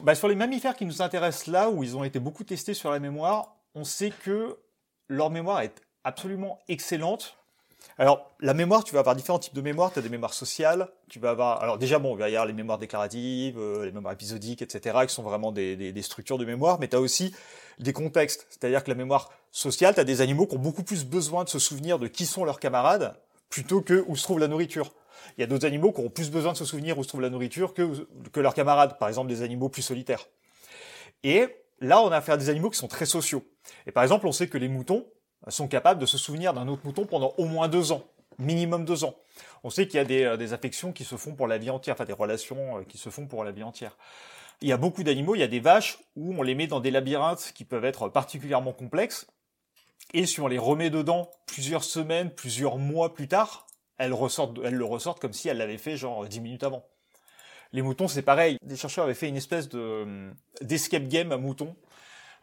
Bah, 0.00 0.14
Sur 0.14 0.28
les 0.28 0.34
mammifères 0.34 0.76
qui 0.76 0.86
nous 0.86 1.02
intéressent 1.02 1.48
là, 1.48 1.68
où 1.70 1.82
ils 1.82 1.96
ont 1.96 2.04
été 2.04 2.18
beaucoup 2.18 2.44
testés 2.44 2.74
sur 2.74 2.90
la 2.90 2.98
mémoire, 2.98 3.56
on 3.74 3.84
sait 3.84 4.10
que 4.10 4.58
leur 5.08 5.30
mémoire 5.30 5.60
est 5.60 5.82
absolument 6.04 6.60
excellente. 6.68 7.38
Alors, 7.98 8.32
la 8.40 8.54
mémoire, 8.54 8.82
tu 8.82 8.92
vas 8.92 9.00
avoir 9.00 9.14
différents 9.14 9.38
types 9.38 9.54
de 9.54 9.60
mémoire. 9.60 9.92
Tu 9.92 9.98
as 9.98 10.02
des 10.02 10.08
mémoires 10.08 10.34
sociales, 10.34 10.88
tu 11.08 11.20
vas 11.20 11.30
avoir... 11.30 11.62
Alors 11.62 11.78
déjà, 11.78 11.98
bon, 11.98 12.16
il 12.16 12.18
va 12.18 12.28
y 12.28 12.34
avoir 12.34 12.46
les 12.46 12.52
mémoires 12.52 12.78
déclaratives, 12.78 13.58
euh, 13.58 13.84
les 13.84 13.92
mémoires 13.92 14.12
épisodiques, 14.12 14.62
etc., 14.62 14.98
qui 15.06 15.14
sont 15.14 15.22
vraiment 15.22 15.52
des, 15.52 15.76
des, 15.76 16.02
structures 16.02 16.38
de 16.38 16.44
mémoire, 16.44 16.78
mais 16.80 16.88
tu 16.88 16.96
as 16.96 17.00
aussi 17.00 17.34
des 17.78 17.92
contextes. 17.92 18.46
C'est-à-dire 18.50 18.82
que 18.82 18.90
la 18.90 18.96
mémoire 18.96 19.30
sociale, 19.52 19.94
tu 19.94 20.00
as 20.00 20.04
des 20.04 20.20
animaux 20.20 20.46
qui 20.46 20.56
ont 20.56 20.60
beaucoup 20.60 20.82
plus 20.82 21.04
besoin 21.04 21.44
de 21.44 21.48
se 21.48 21.58
souvenir 21.58 21.98
de 21.98 22.08
qui 22.08 22.26
sont 22.26 22.44
leurs 22.44 22.58
camarades, 22.58 23.16
plutôt 23.48 23.80
que 23.80 24.04
où 24.08 24.16
se 24.16 24.24
trouve 24.24 24.40
la 24.40 24.48
nourriture. 24.48 24.92
Il 25.36 25.40
y 25.40 25.44
a 25.44 25.46
d'autres 25.46 25.66
animaux 25.66 25.92
qui 25.92 26.00
ont 26.00 26.10
plus 26.10 26.30
besoin 26.30 26.52
de 26.52 26.56
se 26.56 26.64
souvenir 26.64 26.98
où 26.98 27.04
se 27.04 27.08
trouve 27.08 27.20
la 27.20 27.30
nourriture 27.30 27.74
que, 27.74 28.06
que 28.32 28.40
leurs 28.40 28.54
camarades, 28.54 28.98
par 28.98 29.08
exemple 29.08 29.28
des 29.28 29.42
animaux 29.42 29.68
plus 29.68 29.82
solitaires. 29.82 30.26
Et 31.22 31.48
là, 31.80 32.00
on 32.00 32.10
a 32.10 32.16
affaire 32.16 32.34
à 32.34 32.38
des 32.38 32.50
animaux 32.50 32.70
qui 32.70 32.78
sont 32.78 32.88
très 32.88 33.06
sociaux. 33.06 33.44
Et 33.86 33.92
par 33.92 34.02
exemple, 34.02 34.26
on 34.26 34.32
sait 34.32 34.48
que 34.48 34.58
les 34.58 34.68
moutons 34.68 35.06
sont 35.48 35.68
capables 35.68 36.00
de 36.00 36.06
se 36.06 36.18
souvenir 36.18 36.54
d'un 36.54 36.68
autre 36.68 36.82
mouton 36.84 37.06
pendant 37.06 37.34
au 37.38 37.44
moins 37.44 37.68
deux 37.68 37.92
ans, 37.92 38.04
minimum 38.38 38.84
deux 38.84 39.04
ans. 39.04 39.14
On 39.62 39.70
sait 39.70 39.86
qu'il 39.86 39.96
y 39.96 40.00
a 40.00 40.04
des, 40.04 40.24
euh, 40.24 40.52
affections 40.52 40.92
qui 40.92 41.04
se 41.04 41.16
font 41.16 41.34
pour 41.34 41.46
la 41.46 41.58
vie 41.58 41.70
entière, 41.70 41.94
enfin 41.94 42.04
des 42.04 42.12
relations 42.12 42.78
euh, 42.78 42.82
qui 42.84 42.98
se 42.98 43.10
font 43.10 43.26
pour 43.26 43.44
la 43.44 43.52
vie 43.52 43.62
entière. 43.62 43.96
Il 44.60 44.68
y 44.68 44.72
a 44.72 44.76
beaucoup 44.76 45.02
d'animaux, 45.02 45.34
il 45.34 45.40
y 45.40 45.44
a 45.44 45.48
des 45.48 45.60
vaches 45.60 45.98
où 46.16 46.34
on 46.38 46.42
les 46.42 46.54
met 46.54 46.66
dans 46.66 46.80
des 46.80 46.90
labyrinthes 46.90 47.52
qui 47.54 47.64
peuvent 47.64 47.84
être 47.84 48.08
particulièrement 48.08 48.72
complexes, 48.72 49.26
et 50.12 50.26
si 50.26 50.40
on 50.40 50.46
les 50.46 50.58
remet 50.58 50.90
dedans 50.90 51.30
plusieurs 51.46 51.84
semaines, 51.84 52.30
plusieurs 52.30 52.78
mois 52.78 53.14
plus 53.14 53.28
tard, 53.28 53.66
elles, 53.98 54.12
ressortent, 54.12 54.58
elles 54.64 54.74
le 54.74 54.84
ressortent 54.84 55.20
comme 55.20 55.32
si 55.32 55.48
elles 55.48 55.58
l'avaient 55.58 55.78
fait 55.78 55.96
genre 55.96 56.26
10 56.26 56.40
minutes 56.40 56.62
avant. 56.62 56.84
Les 57.72 57.82
moutons, 57.82 58.06
c'est 58.06 58.22
pareil. 58.22 58.56
Des 58.62 58.76
chercheurs 58.76 59.04
avaient 59.04 59.14
fait 59.14 59.28
une 59.28 59.36
espèce 59.36 59.68
de 59.68 59.78
euh, 59.78 60.30
d'escape 60.60 61.08
game 61.08 61.32
à 61.32 61.36
moutons, 61.36 61.74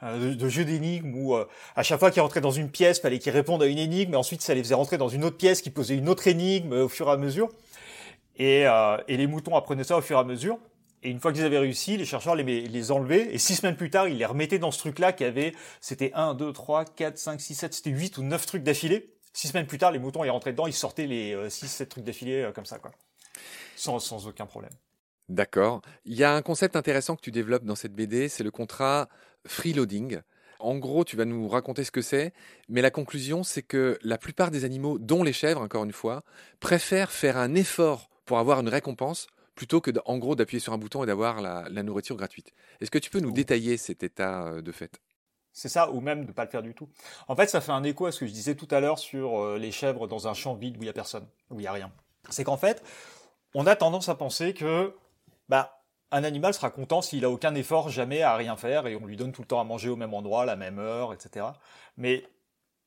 euh, 0.03 0.35
de, 0.35 0.49
jeu 0.49 0.65
d'énigmes 0.65 1.15
où 1.15 1.35
euh, 1.35 1.45
à 1.75 1.83
chaque 1.83 1.99
fois 1.99 2.11
qu'ils 2.11 2.21
rentraient 2.21 2.41
dans 2.41 2.51
une 2.51 2.69
pièce, 2.69 2.99
fallait 2.99 3.19
qu'ils 3.19 3.33
répondent 3.33 3.63
à 3.63 3.67
une 3.67 3.77
énigme, 3.77 4.13
et 4.13 4.17
ensuite 4.17 4.41
ça 4.41 4.53
les 4.53 4.63
faisait 4.63 4.75
rentrer 4.75 4.97
dans 4.97 5.09
une 5.09 5.23
autre 5.23 5.37
pièce 5.37 5.61
qui 5.61 5.69
posait 5.69 5.95
une 5.95 6.09
autre 6.09 6.27
énigme 6.27 6.73
au 6.73 6.89
fur 6.89 7.07
et 7.07 7.11
à 7.11 7.17
mesure. 7.17 7.49
Et, 8.37 8.61
et 9.07 9.17
les 9.17 9.27
moutons 9.27 9.55
apprenaient 9.55 9.83
ça 9.83 9.97
au 9.97 10.01
fur 10.01 10.17
et 10.17 10.21
à 10.21 10.23
mesure. 10.23 10.57
Et 11.03 11.09
une 11.09 11.19
fois 11.19 11.33
qu'ils 11.33 11.43
avaient 11.43 11.57
réussi, 11.57 11.97
les 11.97 12.05
chercheurs 12.05 12.35
les, 12.35 12.43
les 12.43 12.91
enlevaient, 12.91 13.33
et 13.33 13.37
six 13.39 13.55
semaines 13.55 13.75
plus 13.75 13.89
tard, 13.89 14.07
ils 14.07 14.17
les 14.17 14.25
remettaient 14.25 14.59
dans 14.59 14.71
ce 14.71 14.77
truc-là 14.79 15.13
qui 15.13 15.23
avait, 15.23 15.53
c'était 15.79 16.11
1, 16.13 16.35
2, 16.35 16.53
3, 16.53 16.85
4, 16.85 17.17
5, 17.17 17.41
6, 17.41 17.55
7, 17.55 17.73
c'était 17.73 17.89
8 17.89 18.17
ou 18.19 18.23
9 18.23 18.45
trucs 18.45 18.63
d'affilée. 18.63 19.13
Six 19.33 19.47
semaines 19.47 19.65
plus 19.65 19.77
tard, 19.77 19.91
les 19.91 19.99
moutons, 19.99 20.23
ils 20.23 20.29
rentraient 20.29 20.51
dedans, 20.51 20.67
ils 20.67 20.73
sortaient 20.73 21.07
les 21.07 21.35
6, 21.49 21.65
euh, 21.65 21.67
7 21.67 21.89
trucs 21.89 22.03
d'affilée 22.03 22.43
euh, 22.43 22.51
comme 22.51 22.65
ça, 22.65 22.77
quoi. 22.77 22.91
Sans, 23.75 23.99
sans 23.99 24.27
aucun 24.27 24.45
problème. 24.45 24.73
D'accord. 25.29 25.81
Il 26.05 26.15
y 26.15 26.23
a 26.23 26.33
un 26.33 26.41
concept 26.41 26.75
intéressant 26.75 27.15
que 27.15 27.21
tu 27.21 27.31
développes 27.31 27.63
dans 27.63 27.75
cette 27.75 27.93
BD, 27.93 28.29
c'est 28.29 28.43
le 28.43 28.51
contrat 28.51 29.07
freeloading. 29.45 30.21
En 30.59 30.77
gros, 30.77 31.03
tu 31.03 31.15
vas 31.15 31.25
nous 31.25 31.47
raconter 31.47 31.83
ce 31.83 31.91
que 31.91 32.01
c'est, 32.01 32.33
mais 32.69 32.81
la 32.81 32.91
conclusion, 32.91 33.43
c'est 33.43 33.63
que 33.63 33.97
la 34.03 34.17
plupart 34.17 34.51
des 34.51 34.63
animaux, 34.63 34.99
dont 34.99 35.23
les 35.23 35.33
chèvres, 35.33 35.61
encore 35.61 35.83
une 35.83 35.91
fois, 35.91 36.23
préfèrent 36.59 37.11
faire 37.11 37.37
un 37.37 37.55
effort 37.55 38.09
pour 38.25 38.37
avoir 38.37 38.59
une 38.59 38.69
récompense 38.69 39.27
plutôt 39.55 39.81
que, 39.81 39.91
en 40.05 40.17
gros, 40.17 40.35
d'appuyer 40.35 40.59
sur 40.59 40.73
un 40.73 40.77
bouton 40.77 41.03
et 41.03 41.07
d'avoir 41.07 41.41
la, 41.41 41.83
nourriture 41.83 42.15
gratuite. 42.15 42.53
Est-ce 42.79 42.91
que 42.91 42.99
tu 42.99 43.09
peux 43.09 43.19
nous 43.19 43.31
détailler 43.31 43.77
cet 43.77 44.03
état 44.03 44.47
euh, 44.47 44.61
de 44.61 44.71
fait? 44.71 45.01
C'est 45.51 45.69
ça, 45.69 45.91
ou 45.91 45.99
même 45.99 46.21
de 46.21 46.27
ne 46.27 46.31
pas 46.31 46.45
le 46.45 46.49
faire 46.49 46.61
du 46.61 46.73
tout. 46.73 46.87
En 47.27 47.35
fait, 47.35 47.47
ça 47.47 47.59
fait 47.59 47.71
un 47.71 47.83
écho 47.83 48.05
à 48.05 48.11
ce 48.11 48.19
que 48.19 48.27
je 48.27 48.31
disais 48.31 48.55
tout 48.55 48.67
à 48.71 48.79
l'heure 48.79 48.99
sur 48.99 49.39
euh, 49.39 49.57
les 49.57 49.71
chèvres 49.71 50.07
dans 50.07 50.27
un 50.27 50.33
champ 50.33 50.55
vide 50.55 50.77
où 50.77 50.81
il 50.81 50.85
n'y 50.85 50.89
a 50.89 50.93
personne, 50.93 51.27
où 51.49 51.55
il 51.55 51.63
n'y 51.63 51.67
a 51.67 51.73
rien. 51.73 51.91
C'est 52.29 52.43
qu'en 52.43 52.57
fait, 52.57 52.81
on 53.53 53.67
a 53.67 53.75
tendance 53.75 54.07
à 54.07 54.15
penser 54.15 54.53
que 54.53 54.93
bah, 55.49 55.80
un 56.11 56.23
animal 56.23 56.53
sera 56.53 56.69
content 56.69 57.01
s'il 57.01 57.25
a 57.25 57.29
aucun 57.29 57.55
effort 57.55 57.89
jamais 57.89 58.21
à 58.21 58.35
rien 58.35 58.57
faire 58.57 58.87
et 58.87 58.95
on 58.95 59.05
lui 59.05 59.17
donne 59.17 59.31
tout 59.31 59.41
le 59.41 59.47
temps 59.47 59.59
à 59.59 59.63
manger 59.63 59.89
au 59.89 59.95
même 59.95 60.13
endroit, 60.13 60.45
la 60.45 60.55
même 60.55 60.79
heure, 60.79 61.13
etc. 61.13 61.45
Mais 61.97 62.23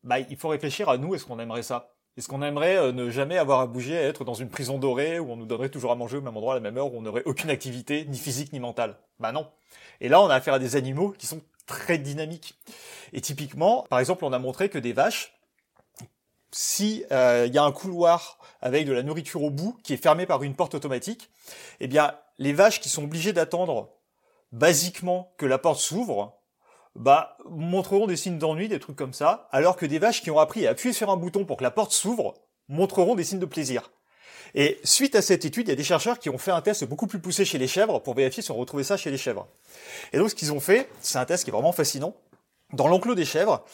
bah, 0.02 0.21
il 0.21 0.37
faut 0.37 0.49
réfléchir 0.49 0.88
à 0.88 0.99
nous, 0.99 1.14
est-ce 1.14 1.25
qu'on 1.25 1.38
aimerait 1.38 1.62
ça? 1.62 1.95
Est-ce 2.16 2.28
qu'on 2.28 2.43
aimerait 2.43 2.76
euh, 2.76 2.93
ne 2.93 3.11
jamais 3.11 3.38
avoir 3.38 3.61
à 3.61 3.66
bouger, 3.66 3.99
à 3.99 4.02
être 4.02 4.25
dans 4.25 4.35
une 4.35 4.49
prison 4.49 4.78
dorée 4.78 5.19
où 5.19 5.33
on 5.33 5.37
nous 5.37 5.47
donnerait 5.47 5.69
toujours 5.69 5.90
à 5.90 5.97
manger 5.97 6.19
au 6.19 6.21
même 6.21 6.37
endroit, 6.37 6.52
à 6.52 6.57
la 6.57 6.61
même 6.61 6.76
heure, 6.76 6.93
où 6.93 6.99
on 6.99 7.02
n'aurait 7.02 7.25
aucune 7.25 7.50
activité, 7.50 8.04
ni 8.04 8.19
physique 8.19 8.52
ni 8.52 8.61
mentale? 8.61 8.97
Bah 9.19 9.33
non. 9.33 9.50
Et 10.00 10.09
là, 10.09 10.21
on 10.21 10.28
a 10.28 10.35
affaire 10.35 10.54
à 10.54 10.59
des 10.61 10.76
animaux 10.76 11.11
qui 11.19 11.26
sont 11.26 11.40
très 11.66 11.99
dynamiques. 11.99 12.54
Et 13.12 13.21
typiquement, 13.21 13.85
par 13.90 13.99
exemple, 13.99 14.25
on 14.25 14.33
a 14.33 14.38
montré 14.38 14.69
que 14.69 14.78
des 14.78 14.93
vaches, 14.93 15.34
si 16.55 17.05
euh, 17.11 17.47
il 17.49 17.55
y 17.55 17.59
a 17.59 17.65
un 17.65 17.73
couloir 17.73 18.39
avec 18.63 18.87
de 18.87 18.93
la 18.93 19.03
nourriture 19.03 19.43
au 19.43 19.51
bout 19.51 19.77
qui 19.83 19.93
est 19.93 20.03
fermé 20.03 20.25
par 20.25 20.43
une 20.45 20.55
porte 20.55 20.75
automatique, 20.75 21.31
eh 21.81 21.89
bien 21.89 22.15
les 22.39 22.53
vaches 22.53 22.81
qui 22.81 22.89
sont 22.89 23.03
obligées 23.03 23.33
d'attendre 23.33 23.91
basiquement 24.53 25.33
que 25.37 25.47
la 25.47 25.59
porte 25.59 25.81
s'ouvre, 25.81 26.39
bah, 26.95 27.37
montreront 27.51 28.07
des 28.07 28.17
signes 28.17 28.39
d'ennui, 28.39 28.69
des 28.69 28.79
trucs 28.79 28.95
comme 28.95 29.13
ça, 29.13 29.49
alors 29.51 29.77
que 29.77 29.85
des 29.85 29.99
vaches 29.99 30.23
qui 30.23 30.31
ont 30.31 30.39
appris 30.39 30.67
à 30.67 30.71
appuyer 30.71 30.93
sur 30.93 31.11
un 31.11 31.17
bouton 31.17 31.45
pour 31.45 31.57
que 31.57 31.65
la 31.65 31.73
porte 31.73 31.91
s'ouvre 31.91 32.35
montreront 32.69 33.17
des 33.17 33.25
signes 33.25 33.41
de 33.41 33.47
plaisir. 33.47 33.91
Et 34.55 34.79
suite 34.85 35.17
à 35.17 35.23
cette 35.23 35.45
étude, 35.45 35.67
il 35.67 35.71
y 35.71 35.73
a 35.73 35.77
des 35.77 35.83
chercheurs 35.83 36.21
qui 36.21 36.31
ont 36.31 36.39
fait 36.39 36.53
un 36.53 36.63
test 36.63 36.85
beaucoup 36.85 37.09
plus 37.09 37.19
poussé 37.19 37.45
chez 37.45 37.59
les 37.59 37.67
chèvres 37.67 37.99
pour 37.99 38.15
vérifier 38.15 38.45
si 38.45 38.53
on 38.53 38.57
retrouvait 38.57 38.85
ça 38.85 38.97
chez 38.97 39.11
les 39.11 39.19
chèvres. 39.19 39.49
Et 40.13 40.19
donc 40.19 40.31
ce 40.31 40.37
qu'ils 40.37 40.53
ont 40.53 40.61
fait, 40.61 40.89
c'est 41.01 41.19
un 41.19 41.25
test 41.25 41.43
qui 41.43 41.51
est 41.51 41.53
vraiment 41.53 41.73
fascinant. 41.73 42.15
Dans 42.73 42.87
l'enclos 42.87 43.17
des 43.17 43.25
chèvres, 43.25 43.65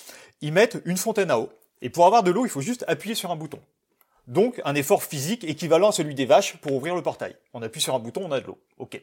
ils 0.41 0.53
mettent 0.53 0.81
une 0.87 0.97
fontaine 0.97 1.31
à 1.31 1.39
eau. 1.39 1.51
Et 1.83 1.91
pour 1.91 2.07
avoir 2.07 2.23
de 2.23 2.31
l'eau, 2.31 2.45
il 2.45 2.51
faut 2.51 2.61
juste 2.61 2.85
appuyer 2.89 3.15
sur 3.15 3.31
un 3.31 3.37
bouton. 3.37 3.61
Donc 4.27 4.61
un 4.65 4.75
effort 4.75 5.03
physique 5.03 5.45
équivalent 5.45 5.89
à 5.89 5.93
celui 5.93 6.15
des 6.15 6.27
vaches 6.27 6.57
pour 6.59 6.75
ouvrir 6.75 6.95
le 6.95 7.03
portail. 7.03 7.37
On 7.53 7.63
appuie 7.63 7.81
sur 7.81 7.95
un 7.95 7.99
bouton, 7.99 8.23
on 8.25 8.33
a 8.33 8.41
de 8.41 8.47
l'eau. 8.47 8.59
Ok. 8.79 9.03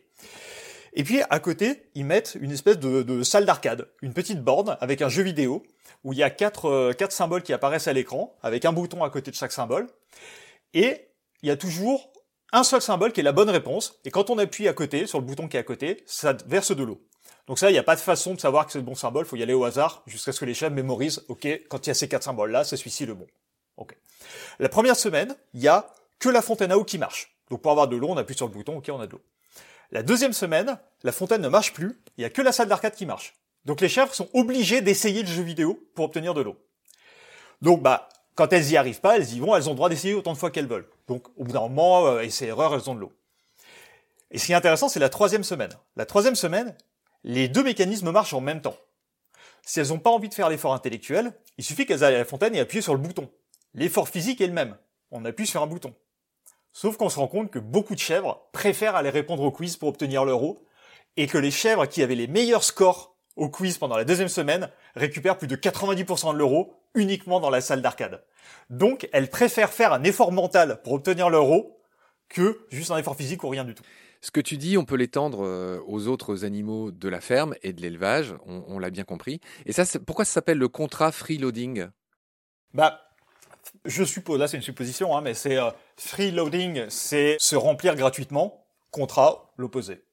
Et 0.94 1.04
puis 1.04 1.22
à 1.30 1.40
côté, 1.40 1.90
ils 1.96 2.06
mettent 2.06 2.38
une 2.40 2.52
espèce 2.52 2.80
de, 2.80 3.24
salle 3.24 3.46
d'arcade, 3.46 3.88
une 4.02 4.14
petite 4.14 4.42
borne 4.42 4.78
avec 4.80 5.02
un 5.02 5.10
jeu 5.10 5.24
vidéo 5.24 5.64
où 6.04 6.14
il 6.14 6.20
y 6.20 6.24
a 6.24 6.30
quatre, 6.30 6.66
euh, 6.66 6.94
quatre 6.94 7.12
symboles 7.12 7.44
qui 7.44 7.54
apparaissent 7.54 7.88
à 7.88 7.94
l'écran 7.94 8.36
avec 8.42 8.66
un 8.66 8.72
bouton 8.72 9.04
à 9.04 9.10
côté 9.10 9.32
de 9.32 9.36
chaque 9.36 9.52
symbole. 9.52 9.88
Et 10.74 11.10
il 11.42 11.50
y 11.50 11.52
a 11.52 11.58
toujours 11.58 12.12
un 12.54 12.64
seul 12.64 12.82
symbole 12.82 13.12
qui 13.12 13.20
est 13.20 13.24
la 13.24 13.32
bonne 13.32 13.50
réponse. 13.50 14.00
Et 14.06 14.12
quand 14.12 14.30
on 14.30 14.38
appuie 14.38 14.68
à 14.68 14.74
côté, 14.74 15.08
sur 15.08 15.20
le 15.20 15.26
bouton 15.26 15.48
qui 15.48 15.58
est 15.58 15.60
à 15.60 15.64
côté, 15.64 16.04
ça 16.06 16.36
verse 16.46 16.76
de 16.76 16.84
l'eau. 16.84 17.02
Donc 17.48 17.60
ça, 17.60 17.70
il 17.70 17.74
n'y 17.74 17.80
a 17.80 17.84
pas 17.84 17.96
de 17.96 18.02
façon 18.02 18.34
de 18.34 18.40
savoir 18.40 18.66
que 18.66 18.74
c'est 18.74 18.78
le 18.78 18.84
bon 18.84 18.96
symbole, 18.96 19.26
il 19.26 19.30
faut 19.30 19.38
y 19.38 19.44
aller 19.44 19.54
au 19.54 19.64
hasard 19.64 20.04
jusqu'à 20.06 20.34
ce 20.34 20.40
que 20.40 20.46
les 20.46 20.54
chefs 20.54 20.72
mémorisent, 20.72 21.24
ok, 21.30 21.48
quand 21.70 21.88
il 21.88 21.90
y 21.90 21.92
a 21.92 21.94
ces 21.94 22.10
quatre 22.10 22.24
symboles-là, 22.24 22.66
c'est 22.66 22.76
celui-ci 22.76 23.06
le 23.06 23.14
bon. 23.14 23.28
Ok. 23.78 23.96
La 24.60 24.70
première 24.70 24.98
semaine, 24.98 25.36
il 25.54 25.62
y 25.62 25.68
a 25.68 25.88
que 26.20 26.30
la 26.30 26.42
fontaine 26.42 26.72
à 26.72 26.78
eau 26.78 26.84
qui 26.84 26.98
marche. 26.98 27.34
Donc 27.50 27.62
pour 27.62 27.72
avoir 27.72 27.88
de 27.88 27.96
l'eau, 27.96 28.10
on 28.10 28.18
appuie 28.18 28.36
sur 28.36 28.48
le 28.48 28.52
bouton, 28.52 28.78
ok, 28.78 28.90
on 28.92 29.00
a 29.00 29.08
de 29.08 29.14
l'eau. 29.14 29.22
La 29.92 30.04
deuxième 30.04 30.34
semaine, 30.34 30.78
la 31.04 31.14
fontaine 31.14 31.42
ne 31.42 31.48
marche 31.48 31.72
plus, 31.72 31.98
il 32.18 32.24
y 32.24 32.26
a 32.26 32.30
que 32.30 32.42
la 32.42 32.52
salle 32.52 32.68
d'arcade 32.68 32.96
qui 32.96 33.06
marche. 33.06 33.36
Donc 33.64 33.80
les 33.80 33.90
chèvres 33.90 34.14
sont 34.14 34.30
obligés 34.34 34.82
d'essayer 34.82 35.22
le 35.22 35.28
jeu 35.28 35.44
vidéo 35.44 35.80
pour 35.96 36.06
obtenir 36.06 36.34
de 36.34 36.42
l'eau. 36.42 36.58
Donc 37.62 37.82
bah, 37.82 38.10
quand 38.36 38.52
elles 38.52 38.70
y 38.70 38.76
arrivent 38.76 39.00
pas, 39.00 39.16
elles 39.16 39.34
y 39.34 39.40
vont, 39.40 39.56
elles 39.56 39.70
ont 39.70 39.72
le 39.72 39.78
droit 39.78 39.90
d'essayer 39.90 40.14
autant 40.14 40.34
de 40.34 40.38
fois 40.38 40.52
qu'elles 40.52 40.68
veulent. 40.68 40.88
Donc 41.08 41.28
au 41.38 41.46
bout 41.46 41.54
d'un 41.54 41.62
moment, 41.62 42.08
euh, 42.08 42.30
c'est 42.30 42.48
erreur, 42.48 42.74
elles 42.74 42.90
ont 42.90 42.96
de 42.96 43.00
l'eau. 43.00 43.14
Et 44.32 44.38
ce 44.38 44.46
qui 44.46 44.52
est 44.52 44.56
intéressant, 44.56 44.90
c'est 44.90 45.00
la 45.00 45.10
troisième 45.10 45.44
semaine. 45.44 45.72
La 45.96 46.06
troisième 46.06 46.36
semaine, 46.36 46.76
les 47.24 47.48
deux 47.48 47.64
mécanismes 47.64 48.12
marchent 48.12 48.34
en 48.34 48.42
même 48.42 48.62
temps. 48.62 48.78
Si 49.64 49.80
elles 49.80 49.90
n'ont 49.90 50.00
pas 50.00 50.12
envie 50.12 50.30
de 50.30 50.34
faire 50.34 50.50
l'effort 50.50 50.74
intellectuel, 50.74 51.34
il 51.58 51.64
suffit 51.64 51.86
qu'elles 51.86 52.04
aillent 52.04 52.16
à 52.16 52.20
la 52.20 52.26
fontaine 52.26 52.56
et 52.56 52.60
appuyer 52.60 52.82
sur 52.82 52.94
le 52.94 53.00
bouton. 53.00 53.30
L'effort 53.74 54.08
physique 54.08 54.42
est 54.42 54.48
le 54.48 54.54
même. 54.54 54.78
On 55.12 55.26
appuie 55.26 55.48
sur 55.48 55.62
un 55.62 55.68
bouton. 55.68 55.94
Sauf 56.72 56.96
qu'on 56.98 57.10
se 57.10 57.20
rend 57.20 57.28
compte 57.28 57.52
que 57.52 57.60
beaucoup 57.60 57.96
de 57.96 58.00
chèvres 58.00 58.48
préfèrent 58.54 58.96
aller 58.96 59.10
répondre 59.10 59.44
au 59.44 59.52
quiz 59.52 59.78
pour 59.78 59.90
obtenir 59.90 60.26
l'euro, 60.26 60.64
et 61.18 61.28
que 61.28 61.38
les 61.38 61.52
chèvres 61.52 61.88
qui 61.88 62.04
avaient 62.04 62.16
les 62.16 62.28
meilleurs 62.28 62.64
scores 62.64 63.18
au 63.36 63.50
quiz 63.50 63.78
pendant 63.78 63.98
la 63.98 64.06
deuxième 64.06 64.30
semaine 64.30 64.70
récupèrent 64.96 65.38
plus 65.38 65.48
de 65.48 65.56
90% 65.56 66.34
de 66.34 66.38
l'euro 66.38 66.74
uniquement 66.96 67.40
dans 67.40 67.50
la 67.50 67.62
salle 67.62 67.82
d'arcade. 67.82 68.24
Donc, 68.70 69.10
elles 69.12 69.30
préfèrent 69.30 69.74
faire 69.74 69.94
un 69.94 70.04
effort 70.04 70.32
mental 70.32 70.82
pour 70.84 70.94
obtenir 70.94 71.30
l'euro 71.30 71.80
que 72.30 72.66
juste 72.70 72.92
un 72.92 72.98
effort 72.98 73.16
physique 73.16 73.44
ou 73.44 73.50
rien 73.50 73.64
du 73.64 73.74
tout. 73.74 73.84
Ce 74.22 74.32
que 74.32 74.42
tu 74.42 74.58
dis, 74.58 74.78
on 74.78 74.86
peut 74.86 74.96
l'étendre 74.96 75.46
euh, 75.46 75.80
aux 75.86 76.08
autres 76.08 76.46
animaux 76.46 76.92
de 76.92 77.10
la 77.10 77.22
ferme 77.22 77.56
et 77.62 77.74
de 77.74 77.82
l'élevage, 77.82 78.36
on, 78.46 78.80
l'a 78.80 78.90
bien 78.90 79.04
compris. 79.04 79.40
Et 79.66 79.74
ça, 79.74 79.84
pourquoi 80.06 80.26
ça 80.26 80.34
s'appelle 80.34 80.58
le 80.58 80.68
contrat 80.68 81.12
freeloading? 81.12 81.88
Bah, 82.74 83.02
je 83.86 84.04
suppose, 84.04 84.40
là 84.40 84.48
c'est 84.48 84.58
une 84.58 84.64
supposition, 84.64 85.16
hein, 85.16 85.22
mais 85.22 85.34
c'est 85.34 85.58
euh, 85.58 85.70
free 85.96 86.32
loading, 86.32 86.86
c'est 86.90 87.38
se 87.40 87.56
remplir 87.56 87.96
gratuitement, 87.96 88.66
contrat 88.92 89.52
l'opposé. 89.58 90.04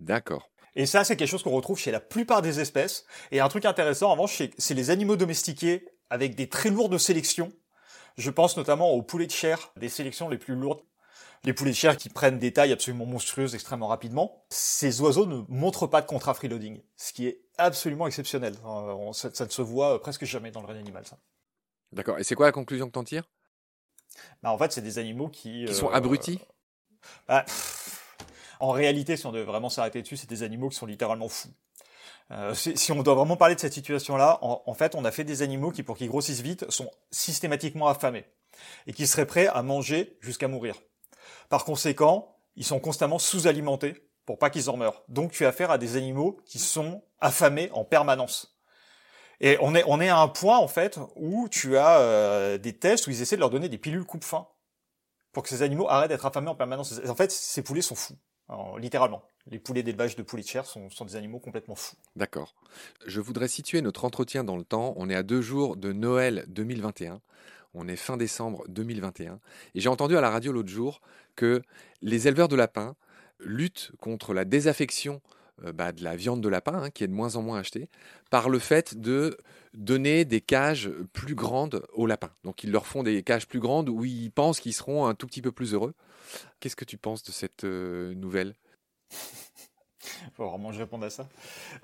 D'accord. 0.00 0.50
Et 0.74 0.84
ça, 0.84 1.04
c'est 1.04 1.16
quelque 1.16 1.28
chose 1.28 1.42
qu'on 1.42 1.52
retrouve 1.52 1.78
chez 1.78 1.90
la 1.90 2.00
plupart 2.00 2.42
des 2.42 2.60
espèces. 2.60 3.06
Et 3.32 3.40
un 3.40 3.48
truc 3.48 3.64
intéressant, 3.64 4.08
en 4.08 4.12
revanche, 4.12 4.42
c'est 4.58 4.74
les 4.74 4.90
animaux 4.90 5.16
domestiqués 5.16 5.88
avec 6.10 6.34
des 6.34 6.48
très 6.48 6.68
lourdes 6.68 6.98
sélections. 6.98 7.50
Je 8.18 8.30
pense 8.30 8.56
notamment 8.58 8.90
aux 8.92 9.02
poulets 9.02 9.26
de 9.26 9.32
chair, 9.32 9.72
des 9.76 9.88
sélections 9.88 10.28
les 10.28 10.38
plus 10.38 10.54
lourdes. 10.54 10.82
Les 11.46 11.52
poulets 11.52 11.70
de 11.70 11.76
chair 11.76 11.96
qui 11.96 12.08
prennent 12.08 12.40
des 12.40 12.52
tailles 12.52 12.72
absolument 12.72 13.06
monstrueuses 13.06 13.54
extrêmement 13.54 13.86
rapidement. 13.86 14.44
Ces 14.50 15.00
oiseaux 15.00 15.26
ne 15.26 15.42
montrent 15.48 15.86
pas 15.86 16.02
de 16.02 16.06
contrat 16.06 16.34
freeloading, 16.34 16.82
ce 16.96 17.12
qui 17.12 17.28
est 17.28 17.40
absolument 17.56 18.08
exceptionnel. 18.08 18.54
Euh, 18.66 19.12
ça, 19.12 19.44
ne 19.44 19.50
se 19.50 19.62
voit 19.62 20.00
presque 20.00 20.24
jamais 20.24 20.50
dans 20.50 20.60
le 20.60 20.66
règne 20.66 20.78
animal, 20.78 21.06
ça. 21.06 21.18
D'accord. 21.92 22.18
Et 22.18 22.24
c'est 22.24 22.34
quoi 22.34 22.46
la 22.46 22.52
conclusion 22.52 22.86
que 22.88 22.92
t'en 22.92 23.04
tires? 23.04 23.30
Bah, 24.42 24.50
En 24.50 24.58
fait, 24.58 24.72
c'est 24.72 24.80
des 24.82 24.98
animaux 24.98 25.28
qui... 25.28 25.66
Qui 25.66 25.74
sont 25.74 25.88
euh, 25.88 25.94
abrutis 25.94 26.40
bah, 27.28 27.44
En 28.58 28.72
réalité, 28.72 29.16
si 29.16 29.24
on 29.26 29.30
devait 29.30 29.44
vraiment 29.44 29.68
s'arrêter 29.68 30.02
dessus, 30.02 30.16
c'est 30.16 30.28
des 30.28 30.42
animaux 30.42 30.68
qui 30.68 30.76
sont 30.76 30.86
littéralement 30.86 31.28
fous. 31.28 31.54
Euh, 32.32 32.54
si, 32.54 32.90
on 32.90 33.04
doit 33.04 33.14
vraiment 33.14 33.36
parler 33.36 33.54
de 33.54 33.60
cette 33.60 33.72
situation-là, 33.72 34.40
en, 34.42 34.74
fait, 34.74 34.96
on 34.96 35.04
a 35.04 35.12
fait 35.12 35.22
des 35.22 35.42
animaux 35.42 35.70
qui, 35.70 35.84
pour 35.84 35.96
qu'ils 35.96 36.08
grossissent 36.08 36.40
vite, 36.40 36.68
sont 36.72 36.90
systématiquement 37.12 37.86
affamés 37.86 38.24
et 38.88 38.92
qui 38.92 39.06
seraient 39.06 39.26
prêts 39.26 39.46
à 39.46 39.62
manger 39.62 40.18
jusqu'à 40.20 40.48
mourir. 40.48 40.74
Par 41.48 41.64
conséquent, 41.64 42.36
ils 42.56 42.64
sont 42.64 42.80
constamment 42.80 43.18
sous-alimentés 43.18 44.08
pour 44.24 44.38
pas 44.38 44.50
qu'ils 44.50 44.70
en 44.70 44.76
meurent. 44.76 45.04
Donc, 45.08 45.32
tu 45.32 45.44
as 45.44 45.48
affaire 45.48 45.70
à 45.70 45.78
des 45.78 45.96
animaux 45.96 46.40
qui 46.44 46.58
sont 46.58 47.02
affamés 47.20 47.70
en 47.72 47.84
permanence. 47.84 48.56
Et 49.40 49.58
on 49.60 49.74
est, 49.74 50.08
à 50.08 50.18
un 50.18 50.28
point, 50.28 50.58
en 50.58 50.68
fait, 50.68 50.98
où 51.14 51.48
tu 51.48 51.76
as 51.76 52.00
euh, 52.00 52.58
des 52.58 52.76
tests 52.76 53.06
où 53.06 53.10
ils 53.10 53.20
essaient 53.20 53.36
de 53.36 53.40
leur 53.40 53.50
donner 53.50 53.68
des 53.68 53.78
pilules 53.78 54.04
coupe-faim 54.04 54.48
pour 55.32 55.42
que 55.42 55.50
ces 55.50 55.62
animaux 55.62 55.86
arrêtent 55.88 56.08
d'être 56.08 56.24
affamés 56.24 56.48
en 56.48 56.54
permanence. 56.54 56.98
En 57.06 57.14
fait, 57.14 57.30
ces 57.30 57.62
poulets 57.62 57.82
sont 57.82 57.94
fous, 57.94 58.16
littéralement. 58.78 59.22
Les 59.46 59.58
poulets 59.58 59.82
d'élevage 59.82 60.16
de 60.16 60.22
poulets 60.22 60.42
de 60.42 60.48
chair 60.48 60.64
sont, 60.64 60.88
sont 60.88 61.04
des 61.04 61.16
animaux 61.16 61.38
complètement 61.38 61.74
fous. 61.74 61.96
D'accord. 62.16 62.54
Je 63.06 63.20
voudrais 63.20 63.48
situer 63.48 63.82
notre 63.82 64.06
entretien 64.06 64.42
dans 64.42 64.56
le 64.56 64.64
temps. 64.64 64.94
On 64.96 65.10
est 65.10 65.14
à 65.14 65.22
deux 65.22 65.42
jours 65.42 65.76
de 65.76 65.92
Noël 65.92 66.46
2021. 66.48 67.20
On 67.74 67.86
est 67.88 67.96
fin 67.96 68.16
décembre 68.16 68.64
2021. 68.68 69.38
Et 69.74 69.80
j'ai 69.80 69.90
entendu 69.90 70.16
à 70.16 70.22
la 70.22 70.30
radio 70.30 70.50
l'autre 70.50 70.70
jour 70.70 71.02
que 71.36 71.62
les 72.02 72.28
éleveurs 72.28 72.48
de 72.48 72.56
lapins 72.56 72.96
luttent 73.38 73.92
contre 74.00 74.34
la 74.34 74.44
désaffection 74.44 75.20
euh, 75.64 75.72
bah, 75.72 75.92
de 75.92 76.04
la 76.04 76.16
viande 76.16 76.42
de 76.42 76.48
lapin, 76.48 76.82
hein, 76.82 76.90
qui 76.90 77.04
est 77.04 77.08
de 77.08 77.14
moins 77.14 77.36
en 77.36 77.42
moins 77.42 77.58
achetée, 77.58 77.88
par 78.30 78.48
le 78.50 78.58
fait 78.58 78.98
de 78.98 79.38
donner 79.72 80.24
des 80.24 80.42
cages 80.42 80.90
plus 81.12 81.34
grandes 81.34 81.86
aux 81.94 82.06
lapins. 82.06 82.32
Donc 82.44 82.62
ils 82.62 82.70
leur 82.70 82.86
font 82.86 83.02
des 83.02 83.22
cages 83.22 83.46
plus 83.46 83.60
grandes 83.60 83.88
où 83.88 84.04
ils 84.04 84.30
pensent 84.30 84.60
qu'ils 84.60 84.74
seront 84.74 85.06
un 85.06 85.14
tout 85.14 85.26
petit 85.26 85.42
peu 85.42 85.52
plus 85.52 85.72
heureux. 85.72 85.94
Qu'est-ce 86.60 86.76
que 86.76 86.84
tu 86.84 86.98
penses 86.98 87.22
de 87.22 87.32
cette 87.32 87.64
euh, 87.64 88.14
nouvelle? 88.14 88.54
Faut 90.34 90.48
vraiment 90.48 90.68
que 90.68 90.74
je 90.74 90.80
réponde 90.80 91.04
à 91.04 91.10
ça. 91.10 91.28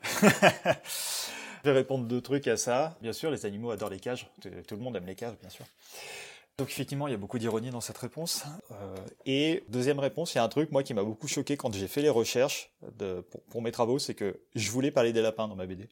je 0.23 1.71
vais 1.71 1.73
répondre 1.73 2.04
deux 2.06 2.21
trucs 2.21 2.49
à 2.49 2.56
ça. 2.56 2.97
Bien 3.00 3.12
sûr, 3.12 3.30
les 3.30 3.47
animaux 3.47 3.71
adorent 3.71 3.90
les 3.90 4.00
cages. 4.00 4.30
Tout 4.66 4.76
le 4.76 4.82
monde 4.82 4.97
aime 4.97 5.06
les 5.06 5.14
cages, 5.14 5.38
bien 5.40 5.50
sûr. 5.50 5.64
Donc 6.59 6.68
effectivement, 6.71 7.09
il 7.09 7.12
y 7.12 7.14
a 7.14 7.18
beaucoup 7.18 7.38
d'ironie 7.38 7.71
dans 7.71 7.80
cette 7.80 7.99
réponse. 7.99 8.44
Euh, 8.71 8.97
et 9.25 9.64
deuxième 9.68 9.99
réponse, 9.99 10.35
il 10.35 10.37
y 10.37 10.40
a 10.40 10.44
un 10.44 10.49
truc 10.49 10.71
moi 10.71 10.82
qui 10.82 10.92
m'a 10.94 11.02
beaucoup 11.02 11.28
choqué 11.28 11.56
quand 11.56 11.73
j'ai 11.75 11.88
fait 11.88 12.02
les 12.02 12.11
recherches 12.11 12.71
pour, 13.50 13.62
mes 13.62 13.73
travaux, 13.73 13.99
c'est 13.99 14.14
que 14.14 14.40
je 14.54 14.71
voulais 14.71 14.90
parler 14.90 15.12
des 15.12 15.23
lapins 15.23 15.49
dans 15.49 15.56
ma 15.56 15.66
BD. 15.66 15.88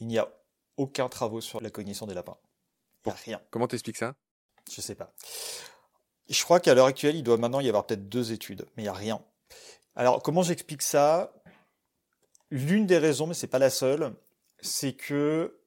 Il 0.00 0.08
n'y 0.08 0.18
a 0.18 0.28
aucun 0.76 1.08
travaux 1.08 1.40
sur 1.40 1.60
la 1.60 1.70
cognition 1.70 2.06
des 2.06 2.14
lapins. 2.14 2.36
rien. 3.06 3.40
Comment 3.50 3.68
t'expliques 3.68 3.98
ça? 3.98 4.14
Je 4.70 4.80
sais 4.80 4.94
pas. 4.94 5.12
Je 6.28 6.42
crois 6.42 6.60
qu'à 6.60 6.74
l'heure 6.74 6.86
actuelle, 6.86 7.16
il 7.16 7.22
doit 7.22 7.36
maintenant 7.36 7.60
y 7.60 7.68
avoir 7.68 7.86
peut-être 7.86 8.08
deux 8.08 8.32
études, 8.32 8.66
mais 8.76 8.82
il 8.82 8.86
n'y 8.86 8.88
a 8.88 8.94
rien. 8.94 9.22
Alors, 9.94 10.22
comment 10.22 10.42
j'explique 10.42 10.82
ça? 10.82 11.32
L'une 12.50 12.86
des 12.86 12.98
raisons, 12.98 13.26
mais 13.26 13.34
c'est 13.34 13.46
pas 13.46 13.58
la 13.58 13.70
seule, 13.70 14.14
c'est 14.60 14.92
que 14.92 15.58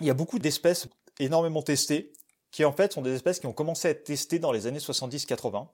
il 0.00 0.06
y 0.06 0.10
a 0.10 0.14
beaucoup 0.14 0.38
d'espèces 0.38 0.88
énormément 1.18 1.62
testées 1.62 2.12
qui 2.54 2.64
en 2.64 2.70
fait 2.70 2.92
sont 2.92 3.02
des 3.02 3.12
espèces 3.12 3.40
qui 3.40 3.46
ont 3.46 3.52
commencé 3.52 3.88
à 3.88 3.90
être 3.90 4.04
testées 4.04 4.38
dans 4.38 4.52
les 4.52 4.68
années 4.68 4.78
70-80. 4.78 5.66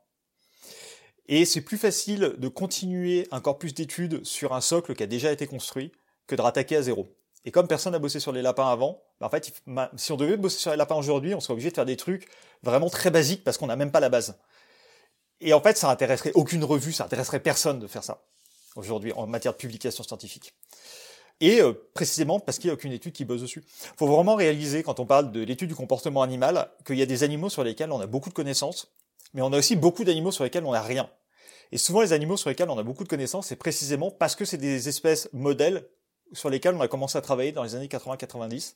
Et 1.29 1.45
c'est 1.45 1.61
plus 1.61 1.77
facile 1.77 2.37
de 2.39 2.49
continuer 2.49 3.29
un 3.33 3.43
corpus 3.43 3.75
d'études 3.75 4.25
sur 4.25 4.55
un 4.55 4.63
socle 4.63 4.95
qui 4.95 5.03
a 5.03 5.07
déjà 5.07 5.31
été 5.31 5.47
construit 5.47 5.93
que 6.27 6.35
de 6.35 6.41
rattaquer 6.41 6.77
à 6.77 6.83
zéro. 6.83 7.15
Et 7.45 7.51
comme 7.51 7.69
personne 7.69 7.93
n'a 7.93 7.99
bossé 7.99 8.19
sur 8.19 8.33
les 8.33 8.41
lapins 8.41 8.67
avant, 8.67 9.03
bah, 9.21 9.27
en 9.27 9.29
fait, 9.29 9.53
si 9.97 10.13
on 10.13 10.17
devait 10.17 10.39
bosser 10.39 10.59
sur 10.59 10.71
les 10.71 10.79
lapins 10.79 10.95
aujourd'hui, 10.95 11.35
on 11.35 11.41
serait 11.41 11.53
obligé 11.53 11.69
de 11.69 11.75
faire 11.75 11.85
des 11.85 11.99
trucs 11.99 12.31
vraiment 12.63 12.89
très 12.89 13.11
basiques 13.11 13.45
parce 13.45 13.59
qu'on 13.59 13.67
n'a 13.67 13.77
même 13.77 13.93
pas 13.93 14.01
la 14.01 14.09
base. 14.09 14.39
Et 15.43 15.53
en 15.53 15.61
fait, 15.61 15.77
ça 15.77 15.91
intéresserait 15.91 16.33
aucune 16.33 16.65
revue, 16.65 16.95
ça 16.95 17.05
intéresserait 17.05 17.41
personne 17.41 17.79
de 17.79 17.89
faire 17.89 18.05
ça 18.05 18.23
aujourd'hui 18.75 19.13
en 19.13 19.27
matière 19.27 19.53
de 19.53 19.59
publication 19.59 20.03
scientifique. 20.03 20.55
Et 21.41 21.61
euh, 21.61 21.73
précisément 21.95 22.39
parce 22.39 22.59
qu'il 22.59 22.69
n'y 22.69 22.73
a 22.73 22.75
aucune 22.75 22.93
étude 22.93 23.13
qui 23.13 23.25
bosse 23.25 23.41
dessus. 23.41 23.65
Il 23.67 23.97
faut 23.97 24.07
vraiment 24.07 24.35
réaliser, 24.35 24.83
quand 24.83 25.01
on 25.01 25.07
parle 25.07 25.33
de 25.33 25.41
l'étude 25.41 25.69
du 25.69 25.75
comportement 25.75 26.23
animal, 26.23 26.71
qu'il 26.87 26.99
y 26.99 27.03
a 27.03 27.07
des 27.07 27.23
animaux 27.23 27.49
sur 27.49 27.65
lesquels 27.65 27.93
on 27.93 28.01
a 28.01 28.07
beaucoup 28.07 28.29
de 28.29 28.35
connaissances, 28.35 28.93
mais 29.33 29.43
on 29.43 29.53
a 29.53 29.59
aussi 29.59 29.77
beaucoup 29.77 30.05
d'animaux 30.05 30.33
sur 30.33 30.45
lesquels 30.45 30.65
on 30.65 30.73
n'a 30.73 30.83
rien. 30.83 31.09
Et 31.73 31.79
souvent, 31.79 32.03
les 32.03 32.13
animaux 32.13 32.37
sur 32.37 32.51
lesquels 32.51 32.69
on 32.69 32.79
a 32.79 32.83
beaucoup 32.83 33.05
de 33.05 33.09
connaissances, 33.09 33.47
c'est 33.47 33.57
précisément 33.57 34.11
parce 34.11 34.35
que 34.35 34.45
c'est 34.45 34.59
des 34.59 34.89
espèces 34.89 35.29
modèles 35.33 35.87
sur 36.33 36.51
lesquelles 36.51 36.75
on 36.75 36.81
a 36.81 36.89
commencé 36.89 37.17
à 37.17 37.21
travailler 37.21 37.53
dans 37.53 37.63
les 37.63 37.75
années 37.75 37.87
80-90. 37.87 38.75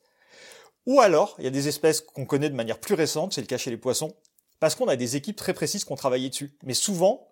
Ou 0.87 1.01
alors, 1.01 1.35
il 1.39 1.45
y 1.45 1.49
a 1.49 1.51
des 1.51 1.69
espèces 1.69 2.01
qu'on 2.01 2.27
connaît 2.27 2.51
de 2.51 2.55
manière 2.55 2.79
plus 2.79 2.95
récente, 2.95 3.33
c'est 3.33 3.41
le 3.41 3.47
cas 3.47 3.59
chez 3.59 3.71
les 3.71 3.77
poissons, 3.77 4.15
parce 4.61 4.75
qu'on 4.75 4.89
a 4.89 4.97
des 4.97 5.17
équipes 5.17 5.37
très 5.37 5.55
précises 5.55 5.85
qui 5.85 5.93
ont 5.93 5.97
travaillé 5.97 6.29
dessus. 6.29 6.57
Mais 6.63 6.75
souvent, 6.75 7.29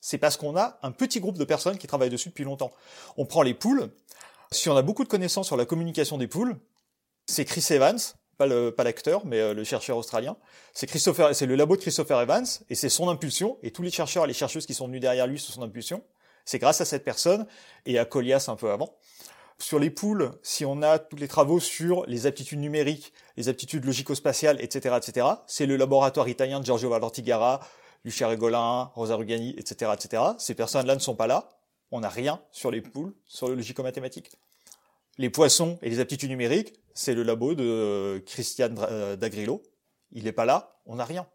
c'est 0.00 0.18
parce 0.18 0.36
qu'on 0.36 0.56
a 0.56 0.78
un 0.82 0.92
petit 0.92 1.20
groupe 1.20 1.38
de 1.38 1.44
personnes 1.44 1.78
qui 1.78 1.86
travaillent 1.86 2.10
dessus 2.10 2.28
depuis 2.28 2.44
longtemps. 2.44 2.72
On 3.16 3.26
prend 3.26 3.42
les 3.42 3.54
poules, 3.54 3.90
si 4.52 4.68
on 4.68 4.76
a 4.76 4.82
beaucoup 4.82 5.04
de 5.04 5.08
connaissances 5.08 5.46
sur 5.46 5.56
la 5.56 5.64
communication 5.64 6.18
des 6.18 6.28
poules, 6.28 6.58
c'est 7.26 7.44
Chris 7.44 7.64
Evans, 7.70 7.98
pas 8.38 8.46
le 8.46 8.70
pas 8.70 8.84
l'acteur, 8.84 9.26
mais 9.26 9.40
euh, 9.40 9.54
le 9.54 9.64
chercheur 9.64 9.96
australien. 9.96 10.36
C'est 10.72 10.86
Christopher, 10.86 11.34
c'est 11.34 11.46
le 11.46 11.56
labo 11.56 11.76
de 11.76 11.80
Christopher 11.80 12.20
Evans 12.20 12.46
et 12.68 12.74
c'est 12.74 12.88
son 12.88 13.08
impulsion. 13.08 13.58
Et 13.62 13.70
tous 13.70 13.82
les 13.82 13.90
chercheurs 13.90 14.24
et 14.24 14.28
les 14.28 14.34
chercheuses 14.34 14.66
qui 14.66 14.74
sont 14.74 14.86
venus 14.86 15.00
derrière 15.00 15.26
lui, 15.26 15.38
sous 15.38 15.52
son 15.52 15.62
impulsion. 15.62 16.02
C'est 16.44 16.58
grâce 16.58 16.80
à 16.80 16.84
cette 16.84 17.04
personne 17.04 17.46
et 17.86 17.98
à 17.98 18.04
Collias 18.04 18.46
un 18.48 18.56
peu 18.56 18.70
avant. 18.70 18.96
Sur 19.58 19.78
les 19.78 19.90
poules, 19.90 20.32
si 20.42 20.64
on 20.66 20.82
a 20.82 20.98
tous 20.98 21.16
les 21.16 21.28
travaux 21.28 21.60
sur 21.60 22.04
les 22.06 22.26
aptitudes 22.26 22.58
numériques, 22.58 23.12
les 23.38 23.48
aptitudes 23.48 23.84
logico-spatiales, 23.86 24.60
etc., 24.60 24.96
etc., 24.98 25.26
c'est 25.46 25.64
le 25.64 25.76
laboratoire 25.76 26.28
italien 26.28 26.60
de 26.60 26.66
Giorgio 26.66 26.90
Valortigara, 26.90 27.60
Lucia 28.04 28.28
Regolin, 28.28 28.90
Rosa 28.94 29.16
Rugani, 29.16 29.54
etc., 29.58 29.92
etc. 29.94 30.22
Ces 30.38 30.54
personnes-là 30.54 30.94
ne 30.94 31.00
sont 31.00 31.16
pas 31.16 31.26
là 31.26 31.55
on 31.90 32.00
n'a 32.00 32.08
rien 32.08 32.42
sur 32.50 32.70
les 32.70 32.80
poules, 32.80 33.14
sur 33.24 33.48
le 33.48 33.54
logico-mathématique. 33.54 34.30
Les 35.18 35.30
poissons 35.30 35.78
et 35.82 35.88
les 35.88 36.00
aptitudes 36.00 36.30
numériques, 36.30 36.74
c'est 36.94 37.14
le 37.14 37.22
labo 37.22 37.54
de 37.54 38.22
Christian 38.26 38.74
euh, 38.78 39.16
Dagrillo. 39.16 39.62
Il 40.12 40.24
n'est 40.24 40.32
pas 40.32 40.44
là, 40.44 40.78
on 40.84 40.96
n'a 40.96 41.04
rien. 41.04 41.26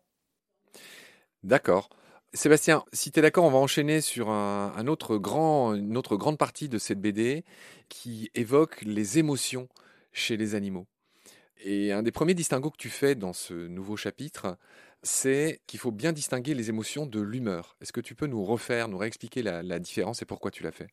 D'accord. 1.43 1.89
Sébastien, 2.34 2.86
si 2.93 3.12
tu 3.12 3.20
es 3.20 3.22
d'accord, 3.22 3.43
on 3.43 3.51
va 3.51 3.58
enchaîner 3.58 4.00
sur 4.00 4.29
un, 4.29 4.88
autre 4.88 5.17
grand, 5.17 5.74
une 5.74 5.98
autre 5.98 6.15
grande 6.15 6.38
partie 6.38 6.70
de 6.70 6.77
cette 6.77 7.01
BD 7.01 7.43
qui 7.89 8.31
évoque 8.36 8.81
les 8.84 9.20
émotions 9.20 9.67
chez 10.13 10.38
les 10.38 10.55
animaux. 10.55 10.88
Et 11.63 11.91
un 11.91 12.03
des 12.03 12.12
premiers 12.12 12.34
distinguos 12.34 12.72
que 12.72 12.77
tu 12.77 12.89
fais 12.89 13.15
dans 13.15 13.34
ce 13.34 13.53
nouveau 13.53 13.98
chapitre, 13.98 14.58
c'est 15.03 15.62
qu'il 15.67 15.79
faut 15.79 15.91
bien 15.91 16.12
distinguer 16.12 16.53
les 16.53 16.70
émotions 16.70 17.05
de 17.05 17.20
l'humeur. 17.20 17.75
Est-ce 17.81 17.91
que 17.91 18.01
tu 18.01 18.15
peux 18.15 18.27
nous 18.27 18.43
refaire, 18.43 18.88
nous 18.88 18.98
réexpliquer 18.98 19.41
la, 19.41 19.79
différence 19.79 20.22
et 20.22 20.25
pourquoi 20.25 20.51
tu 20.51 20.63
l'as 20.63 20.72
fait? 20.72 20.88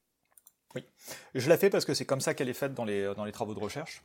Oui, 0.75 0.85
je 1.35 1.49
l'ai 1.49 1.57
fait 1.57 1.71
parce 1.71 1.85
que 1.85 1.95
c'est 1.95 2.05
comme 2.05 2.21
ça 2.21 2.35
qu'elle 2.35 2.49
est 2.49 2.55
faite 2.55 2.75
dans 2.75 2.85
les, 2.85 3.12
dans 3.15 3.25
les 3.25 3.33
travaux 3.33 3.55
de 3.55 3.61
recherche. 3.61 4.03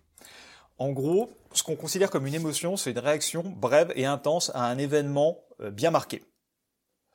En 0.78 0.92
gros, 0.92 1.30
ce 1.54 1.62
qu'on 1.64 1.76
considère 1.76 2.10
comme 2.10 2.26
une 2.26 2.34
émotion, 2.34 2.78
c'est 2.78 2.92
une 2.92 3.00
réaction 3.00 3.44
brève 3.44 3.92
et 3.96 4.06
intense 4.06 4.52
à 4.56 4.66
un 4.66 4.78
événement 4.78 5.44
euh, 5.62 5.72
bien 5.72 5.92
marqué. 5.92 6.24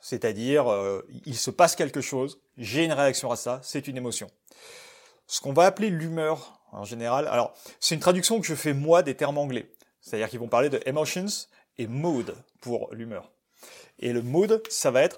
C'est-à-dire, 0.00 0.68
euh, 0.68 1.04
il 1.24 1.36
se 1.36 1.50
passe 1.50 1.74
quelque 1.74 2.00
chose, 2.00 2.40
j'ai 2.56 2.84
une 2.84 2.92
réaction 2.92 3.32
à 3.32 3.36
ça, 3.36 3.60
c'est 3.64 3.88
une 3.88 3.96
émotion. 3.96 4.30
Ce 5.26 5.40
qu'on 5.40 5.52
va 5.52 5.64
appeler 5.64 5.90
l'humeur, 5.90 6.60
en 6.70 6.84
général, 6.84 7.26
alors 7.26 7.52
c'est 7.80 7.94
une 7.94 8.00
traduction 8.00 8.40
que 8.40 8.46
je 8.46 8.54
fais 8.54 8.74
moi 8.74 9.02
des 9.02 9.16
termes 9.16 9.38
anglais. 9.38 9.72
C'est-à-dire 10.00 10.28
qu'ils 10.28 10.38
vont 10.38 10.48
parler 10.48 10.70
de 10.70 10.80
emotions 10.86 11.26
et 11.78 11.86
mood 11.86 12.34
pour 12.60 12.92
l'humeur. 12.92 13.30
Et 13.98 14.12
le 14.12 14.22
mood, 14.22 14.62
ça 14.68 14.90
va 14.90 15.02
être 15.02 15.16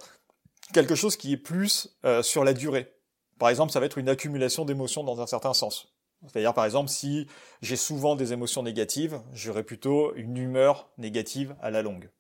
quelque 0.72 0.94
chose 0.94 1.16
qui 1.16 1.33
est 1.33 1.37
plus 1.37 1.96
euh, 2.05 2.22
sur 2.22 2.44
la 2.44 2.53
durée. 2.53 2.92
Par 3.38 3.48
exemple, 3.48 3.72
ça 3.72 3.81
va 3.81 3.87
être 3.87 3.98
une 3.98 4.09
accumulation 4.09 4.64
d'émotions 4.64 5.05
dans 5.05 5.20
un 5.20 5.26
certain 5.26 5.55
sens. 5.55 5.94
C'est-à-dire, 6.26 6.53
par 6.53 6.66
exemple, 6.66 6.90
si 6.90 7.26
j'ai 7.62 7.76
souvent 7.76 8.14
des 8.14 8.33
émotions 8.33 8.62
négatives, 8.62 9.20
j'aurai 9.33 9.62
plutôt 9.62 10.14
une 10.14 10.37
humeur 10.37 10.90
négative 10.98 11.57
à 11.62 11.70
la 11.70 11.83
longue. 11.83 12.11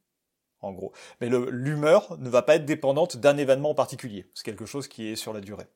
En 0.62 0.72
gros. 0.72 0.92
Mais 1.20 1.28
l'humeur 1.28 2.18
ne 2.18 2.28
va 2.28 2.42
pas 2.42 2.56
être 2.56 2.66
dépendante 2.66 3.16
d'un 3.16 3.36
événement 3.36 3.70
en 3.70 3.74
particulier. 3.74 4.26
C'est 4.34 4.44
quelque 4.44 4.66
chose 4.66 4.88
qui 4.88 5.08
est 5.08 5.16
sur 5.16 5.32
la 5.32 5.40
durée. 5.40 5.66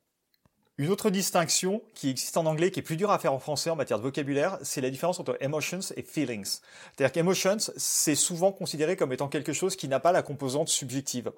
Une 0.77 0.91
autre 0.91 1.09
distinction 1.11 1.83
qui 1.95 2.11
existe 2.11 2.37
en 2.37 2.47
anglais, 2.47 2.73
qui 2.73 2.81
est 2.81 2.83
plus 2.83 2.97
dure 2.97 3.13
à 3.13 3.21
faire 3.21 3.33
en 3.33 3.39
français 3.39 3.71
en 3.71 3.77
matière 3.77 3.99
de 3.99 4.03
vocabulaire, 4.03 4.59
c'est 4.63 4.81
la 4.81 4.91
différence 4.91 5.21
entre 5.21 5.37
emotions 5.41 5.79
et 5.95 6.03
feelings. 6.03 6.59
C'est-à-dire 6.97 7.13
qu'emotions, 7.13 7.59
c'est 7.77 8.17
souvent 8.17 8.51
considéré 8.51 8.97
comme 8.97 9.13
étant 9.13 9.29
quelque 9.29 9.53
chose 9.53 9.77
qui 9.77 9.87
n'a 9.87 10.01
pas 10.01 10.11
la 10.11 10.23
composante 10.23 10.69
subjective. 10.69 11.31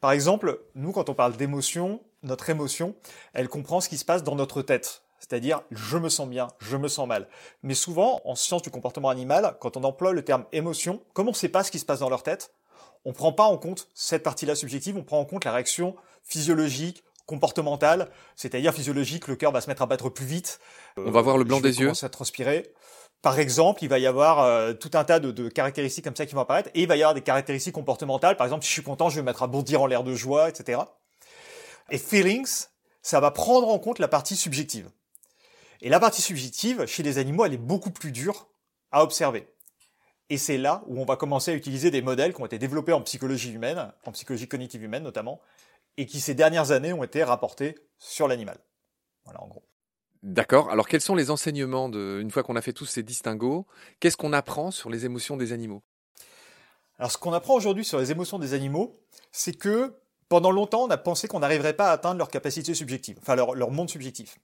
Par 0.00 0.12
exemple, 0.12 0.60
nous, 0.76 0.92
quand 0.92 1.08
on 1.08 1.14
parle 1.14 1.36
d'émotion, 1.36 2.00
notre 2.22 2.50
émotion, 2.50 2.94
elle 3.32 3.48
comprend 3.48 3.80
ce 3.80 3.88
qui 3.88 3.98
se 3.98 4.04
passe 4.04 4.22
dans 4.22 4.36
notre 4.36 4.62
tête. 4.62 5.02
C'est-à-dire, 5.18 5.62
je 5.72 5.98
me 5.98 6.08
sens 6.08 6.28
bien, 6.28 6.46
je 6.60 6.76
me 6.76 6.86
sens 6.86 7.08
mal. 7.08 7.26
Mais 7.64 7.74
souvent, 7.74 8.20
en 8.24 8.36
sciences 8.36 8.62
du 8.62 8.70
comportement 8.70 9.08
animal, 9.08 9.56
quand 9.58 9.76
on 9.76 9.82
emploie 9.82 10.12
le 10.12 10.22
terme 10.22 10.44
émotion, 10.52 11.02
comme 11.14 11.26
on 11.26 11.32
ne 11.32 11.36
sait 11.36 11.48
pas 11.48 11.64
ce 11.64 11.72
qui 11.72 11.80
se 11.80 11.84
passe 11.84 11.98
dans 11.98 12.10
leur 12.10 12.22
tête, 12.22 12.54
on 13.04 13.10
ne 13.10 13.14
prend 13.14 13.32
pas 13.32 13.44
en 13.44 13.58
compte 13.58 13.88
cette 13.92 14.22
partie-là 14.22 14.54
subjective, 14.54 14.96
on 14.96 15.02
prend 15.02 15.18
en 15.18 15.24
compte 15.24 15.44
la 15.44 15.52
réaction 15.52 15.96
physiologique, 16.22 17.02
comportementale, 17.28 18.08
c'est-à-dire 18.36 18.72
physiologique, 18.72 19.28
le 19.28 19.36
cœur 19.36 19.52
va 19.52 19.60
se 19.60 19.68
mettre 19.68 19.82
à 19.82 19.86
battre 19.86 20.08
plus 20.08 20.24
vite. 20.24 20.58
On 20.96 21.10
va 21.10 21.20
voir 21.20 21.36
le 21.36 21.44
blanc 21.44 21.60
des 21.60 21.78
yeux. 21.78 21.92
à 22.02 22.08
transpirer. 22.08 22.72
Par 23.20 23.38
exemple, 23.38 23.84
il 23.84 23.88
va 23.88 23.98
y 23.98 24.06
avoir 24.06 24.40
euh, 24.40 24.72
tout 24.72 24.90
un 24.94 25.04
tas 25.04 25.20
de, 25.20 25.48
caractéristiques 25.48 26.04
comme 26.04 26.16
ça 26.16 26.24
qui 26.24 26.34
vont 26.34 26.40
apparaître, 26.40 26.70
et 26.74 26.82
il 26.82 26.88
va 26.88 26.96
y 26.96 27.02
avoir 27.02 27.14
des 27.14 27.20
caractéristiques 27.20 27.74
comportementales. 27.74 28.36
Par 28.36 28.46
exemple, 28.46 28.64
si 28.64 28.68
je 28.68 28.72
suis 28.72 28.82
content, 28.82 29.10
je 29.10 29.16
vais 29.16 29.22
me 29.22 29.26
mettre 29.26 29.42
à 29.42 29.46
bondir 29.46 29.82
en 29.82 29.86
l'air 29.86 30.04
de 30.04 30.14
joie, 30.14 30.48
etc. 30.48 30.80
Et 31.90 31.98
feelings, 31.98 32.66
ça 33.02 33.20
va 33.20 33.30
prendre 33.30 33.68
en 33.68 33.78
compte 33.78 33.98
la 33.98 34.08
partie 34.08 34.34
subjective. 34.34 34.90
Et 35.82 35.90
la 35.90 36.00
partie 36.00 36.22
subjective, 36.22 36.86
chez 36.86 37.02
les 37.02 37.18
animaux, 37.18 37.44
elle 37.44 37.54
est 37.54 37.58
beaucoup 37.58 37.90
plus 37.90 38.10
dure 38.10 38.48
à 38.90 39.02
observer. 39.02 39.48
Et 40.30 40.38
c'est 40.38 40.58
là 40.58 40.82
où 40.86 41.00
on 41.00 41.04
va 41.04 41.16
commencer 41.16 41.50
à 41.50 41.54
utiliser 41.54 41.90
des 41.90 42.02
modèles 42.02 42.32
qui 42.32 42.40
ont 42.40 42.46
été 42.46 42.58
développés 42.58 42.92
en 42.92 43.02
psychologie 43.02 43.52
humaine, 43.52 43.92
en 44.04 44.12
psychologie 44.12 44.48
cognitive 44.48 44.82
humaine 44.82 45.02
notamment, 45.02 45.40
et 45.98 46.06
qui 46.06 46.20
ces 46.20 46.34
dernières 46.34 46.70
années 46.70 46.94
ont 46.94 47.04
été 47.04 47.22
rapportés 47.22 47.74
sur 47.98 48.28
l'animal. 48.28 48.56
Voilà 49.24 49.42
en 49.42 49.48
gros. 49.48 49.64
D'accord. 50.22 50.70
Alors 50.70 50.88
quels 50.88 51.02
sont 51.02 51.14
les 51.14 51.30
enseignements 51.30 51.88
de, 51.88 52.20
une 52.22 52.30
fois 52.30 52.42
qu'on 52.42 52.56
a 52.56 52.62
fait 52.62 52.72
tous 52.72 52.86
ces 52.86 53.02
distinguos, 53.02 53.66
qu'est-ce 54.00 54.16
qu'on 54.16 54.32
apprend 54.32 54.70
sur 54.70 54.88
les 54.88 55.04
émotions 55.04 55.36
des 55.36 55.52
animaux? 55.52 55.82
Alors 56.98 57.12
ce 57.12 57.18
qu'on 57.18 57.32
apprend 57.32 57.54
aujourd'hui 57.54 57.84
sur 57.84 57.98
les 57.98 58.10
émotions 58.10 58.38
des 58.38 58.54
animaux, 58.54 59.00
c'est 59.32 59.52
que 59.52 59.94
pendant 60.28 60.50
longtemps, 60.50 60.84
on 60.84 60.90
a 60.90 60.98
pensé 60.98 61.26
qu'on 61.26 61.40
n'arriverait 61.40 61.74
pas 61.74 61.88
à 61.88 61.92
atteindre 61.92 62.18
leur 62.18 62.28
capacité 62.28 62.74
subjective, 62.74 63.18
enfin 63.20 63.34
leur, 63.34 63.54
leur 63.54 63.70
monde 63.70 63.88
subjectif. 63.88 64.38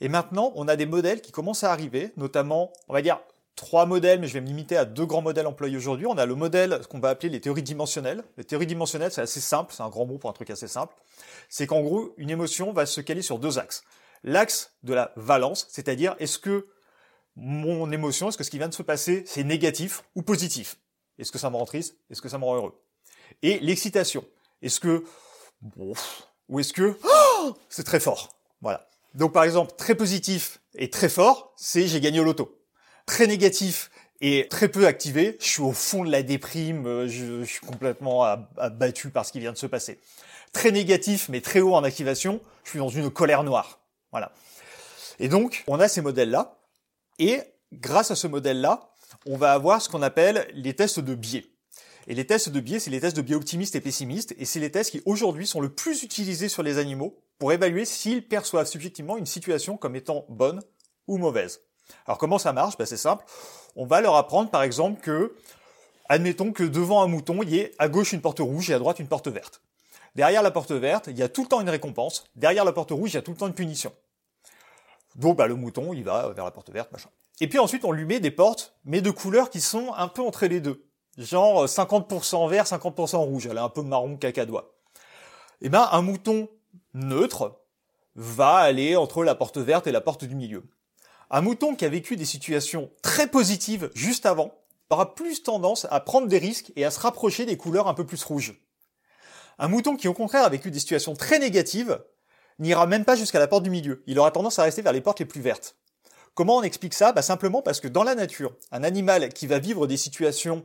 Et 0.00 0.08
maintenant, 0.08 0.52
on 0.56 0.68
a 0.68 0.76
des 0.76 0.86
modèles 0.86 1.22
qui 1.22 1.32
commencent 1.32 1.64
à 1.64 1.72
arriver, 1.72 2.12
notamment, 2.16 2.70
on 2.88 2.92
va 2.92 3.02
dire, 3.02 3.20
trois 3.56 3.86
modèles, 3.86 4.20
mais 4.20 4.28
je 4.28 4.32
vais 4.32 4.40
me 4.40 4.46
limiter 4.46 4.76
à 4.76 4.84
deux 4.84 5.06
grands 5.06 5.22
modèles 5.22 5.46
employés 5.46 5.76
aujourd'hui. 5.76 6.06
On 6.06 6.18
a 6.18 6.26
le 6.26 6.34
modèle, 6.34 6.78
ce 6.82 6.88
qu'on 6.88 7.00
va 7.00 7.10
appeler 7.10 7.28
les 7.28 7.40
théories 7.40 7.62
dimensionnelles. 7.62 8.24
Les 8.36 8.44
théories 8.44 8.66
dimensionnelles, 8.66 9.12
c'est 9.12 9.20
assez 9.20 9.40
simple, 9.40 9.72
c'est 9.74 9.82
un 9.82 9.88
grand 9.88 10.06
mot 10.06 10.18
pour 10.18 10.30
un 10.30 10.32
truc 10.32 10.50
assez 10.50 10.68
simple. 10.68 10.94
C'est 11.48 11.66
qu'en 11.66 11.80
gros, 11.82 12.14
une 12.16 12.30
émotion 12.30 12.72
va 12.72 12.86
se 12.86 13.00
caler 13.00 13.22
sur 13.22 13.38
deux 13.38 13.58
axes. 13.58 13.84
L'axe 14.24 14.72
de 14.82 14.94
la 14.94 15.12
valence, 15.16 15.66
c'est-à-dire 15.70 16.16
est-ce 16.18 16.38
que 16.38 16.68
mon 17.36 17.90
émotion, 17.90 18.28
est-ce 18.28 18.38
que 18.38 18.44
ce 18.44 18.50
qui 18.50 18.58
vient 18.58 18.68
de 18.68 18.74
se 18.74 18.82
passer, 18.82 19.24
c'est 19.26 19.44
négatif 19.44 20.04
ou 20.14 20.22
positif? 20.22 20.76
Est-ce 21.18 21.32
que 21.32 21.38
ça 21.38 21.50
me 21.50 21.56
rend 21.56 21.64
triste? 21.64 21.96
Est-ce 22.10 22.22
que 22.22 22.28
ça 22.28 22.38
me 22.38 22.44
rend 22.44 22.56
heureux? 22.56 22.80
Et 23.42 23.58
l'excitation, 23.60 24.24
est-ce 24.60 24.80
que... 24.80 25.04
Ou 26.48 26.60
est-ce 26.60 26.72
que... 26.72 26.96
Oh, 27.04 27.54
c'est 27.68 27.84
très 27.84 28.00
fort. 28.00 28.28
Voilà. 28.60 28.88
Donc 29.14 29.32
par 29.32 29.44
exemple, 29.44 29.72
très 29.76 29.94
positif 29.94 30.60
et 30.74 30.90
très 30.90 31.08
fort, 31.08 31.52
c'est 31.56 31.86
j'ai 31.86 32.00
gagné 32.00 32.20
au 32.20 32.24
loto 32.24 32.61
très 33.06 33.26
négatif 33.26 33.90
et 34.20 34.46
très 34.48 34.68
peu 34.68 34.86
activé, 34.86 35.36
je 35.40 35.46
suis 35.46 35.62
au 35.62 35.72
fond 35.72 36.04
de 36.04 36.10
la 36.10 36.22
déprime, 36.22 36.86
euh, 36.86 37.08
je, 37.08 37.42
suis 37.42 37.60
complètement 37.60 38.22
abattu 38.56 39.10
par 39.10 39.26
ce 39.26 39.32
qui 39.32 39.40
vient 39.40 39.52
de 39.52 39.58
se 39.58 39.66
passer. 39.66 39.98
Très 40.52 40.70
négatif 40.70 41.28
mais 41.28 41.40
très 41.40 41.60
haut 41.60 41.74
en 41.74 41.82
activation, 41.82 42.40
je 42.64 42.70
suis 42.70 42.78
dans 42.78 42.88
une 42.88 43.10
colère 43.10 43.42
noire. 43.42 43.80
Voilà. 44.12 44.32
Et 45.18 45.28
donc, 45.28 45.64
on 45.66 45.80
a 45.80 45.88
ces 45.88 46.02
modèles-là, 46.02 46.56
et 47.18 47.40
grâce 47.72 48.10
à 48.10 48.16
ce 48.16 48.26
modèle-là, 48.26 48.92
on 49.26 49.36
va 49.36 49.52
avoir 49.52 49.82
ce 49.82 49.88
qu'on 49.88 50.02
appelle 50.02 50.48
les 50.54 50.74
tests 50.74 51.00
de 51.00 51.14
biais. 51.14 51.46
Et 52.06 52.14
les 52.14 52.26
tests 52.26 52.48
de 52.48 52.60
biais, 52.60 52.80
c'est 52.80 52.90
les 52.90 53.00
tests 53.00 53.16
de 53.16 53.22
biais 53.22 53.36
optimistes 53.36 53.74
et 53.76 53.80
pessimistes, 53.80 54.34
et 54.38 54.44
c'est 54.44 54.60
les 54.60 54.70
tests 54.70 54.90
qui 54.90 55.02
aujourd'hui 55.04 55.46
sont 55.46 55.60
le 55.60 55.68
plus 55.68 56.02
utilisés 56.02 56.48
sur 56.48 56.62
les 56.62 56.78
animaux 56.78 57.18
pour 57.38 57.52
évaluer 57.52 57.84
s'ils 57.84 58.26
perçoivent 58.26 58.66
subjectivement 58.66 59.16
une 59.16 59.26
situation 59.26 59.76
comme 59.76 59.96
étant 59.96 60.26
bonne 60.28 60.60
ou 61.06 61.18
mauvaise. 61.18 61.60
Alors 62.06 62.18
comment 62.18 62.38
ça 62.38 62.52
marche? 62.52 62.76
Ben, 62.76 62.86
C'est 62.86 62.96
simple. 62.96 63.24
On 63.76 63.86
va 63.86 64.00
leur 64.00 64.16
apprendre 64.16 64.50
par 64.50 64.62
exemple 64.62 65.00
que, 65.00 65.34
admettons 66.08 66.52
que 66.52 66.64
devant 66.64 67.02
un 67.02 67.06
mouton, 67.06 67.42
il 67.42 67.50
y 67.50 67.58
ait 67.58 67.74
à 67.78 67.88
gauche 67.88 68.12
une 68.12 68.20
porte 68.20 68.40
rouge 68.40 68.70
et 68.70 68.74
à 68.74 68.78
droite 68.78 68.98
une 68.98 69.08
porte 69.08 69.28
verte. 69.28 69.62
Derrière 70.14 70.42
la 70.42 70.50
porte 70.50 70.72
verte, 70.72 71.06
il 71.06 71.18
y 71.18 71.22
a 71.22 71.28
tout 71.28 71.42
le 71.42 71.48
temps 71.48 71.60
une 71.60 71.70
récompense. 71.70 72.24
Derrière 72.36 72.64
la 72.64 72.72
porte 72.72 72.90
rouge, 72.90 73.12
il 73.12 73.14
y 73.14 73.18
a 73.18 73.22
tout 73.22 73.30
le 73.30 73.36
temps 73.36 73.46
une 73.46 73.54
punition. 73.54 73.92
Donc 75.16 75.36
bah, 75.36 75.46
le 75.46 75.54
mouton, 75.54 75.92
il 75.92 76.04
va 76.04 76.28
vers 76.30 76.44
la 76.44 76.50
porte 76.50 76.70
verte, 76.70 76.92
machin. 76.92 77.08
Et 77.40 77.48
puis 77.48 77.58
ensuite, 77.58 77.84
on 77.84 77.92
lui 77.92 78.04
met 78.04 78.20
des 78.20 78.30
portes, 78.30 78.74
mais 78.84 79.00
de 79.00 79.10
couleurs 79.10 79.50
qui 79.50 79.60
sont 79.60 79.92
un 79.94 80.08
peu 80.08 80.22
entre 80.22 80.46
les 80.46 80.60
deux. 80.60 80.86
Genre 81.18 81.66
50% 81.66 82.48
vert, 82.48 82.64
50% 82.64 83.16
rouge. 83.16 83.46
Elle 83.46 83.56
est 83.56 83.60
un 83.60 83.68
peu 83.68 83.82
marron 83.82 84.16
cacadois. 84.16 84.74
Et 85.60 85.66
eh 85.66 85.68
ben, 85.68 85.88
un 85.92 86.02
mouton 86.02 86.48
neutre 86.94 87.60
va 88.16 88.56
aller 88.56 88.96
entre 88.96 89.24
la 89.24 89.34
porte 89.34 89.58
verte 89.58 89.86
et 89.86 89.92
la 89.92 90.00
porte 90.00 90.24
du 90.24 90.34
milieu. 90.34 90.64
Un 91.34 91.40
mouton 91.40 91.74
qui 91.74 91.86
a 91.86 91.88
vécu 91.88 92.14
des 92.16 92.26
situations 92.26 92.90
très 93.00 93.26
positives 93.26 93.90
juste 93.94 94.26
avant 94.26 94.52
aura 94.90 95.14
plus 95.14 95.42
tendance 95.42 95.86
à 95.90 95.98
prendre 95.98 96.28
des 96.28 96.36
risques 96.36 96.70
et 96.76 96.84
à 96.84 96.90
se 96.90 97.00
rapprocher 97.00 97.46
des 97.46 97.56
couleurs 97.56 97.88
un 97.88 97.94
peu 97.94 98.04
plus 98.04 98.22
rouges. 98.22 98.60
Un 99.58 99.68
mouton 99.68 99.96
qui 99.96 100.08
au 100.08 100.12
contraire 100.12 100.44
a 100.44 100.50
vécu 100.50 100.70
des 100.70 100.78
situations 100.78 101.14
très 101.14 101.38
négatives 101.38 101.98
n'ira 102.58 102.86
même 102.86 103.06
pas 103.06 103.16
jusqu'à 103.16 103.38
la 103.38 103.48
porte 103.48 103.62
du 103.62 103.70
milieu. 103.70 104.02
Il 104.06 104.18
aura 104.18 104.30
tendance 104.30 104.58
à 104.58 104.64
rester 104.64 104.82
vers 104.82 104.92
les 104.92 105.00
portes 105.00 105.20
les 105.20 105.24
plus 105.24 105.40
vertes. 105.40 105.76
Comment 106.34 106.58
on 106.58 106.62
explique 106.62 106.92
ça? 106.92 107.12
Bah 107.12 107.22
Simplement 107.22 107.62
parce 107.62 107.80
que 107.80 107.88
dans 107.88 108.04
la 108.04 108.14
nature, 108.14 108.54
un 108.70 108.84
animal 108.84 109.30
qui 109.30 109.46
va 109.46 109.58
vivre 109.58 109.86
des 109.86 109.96
situations 109.96 110.62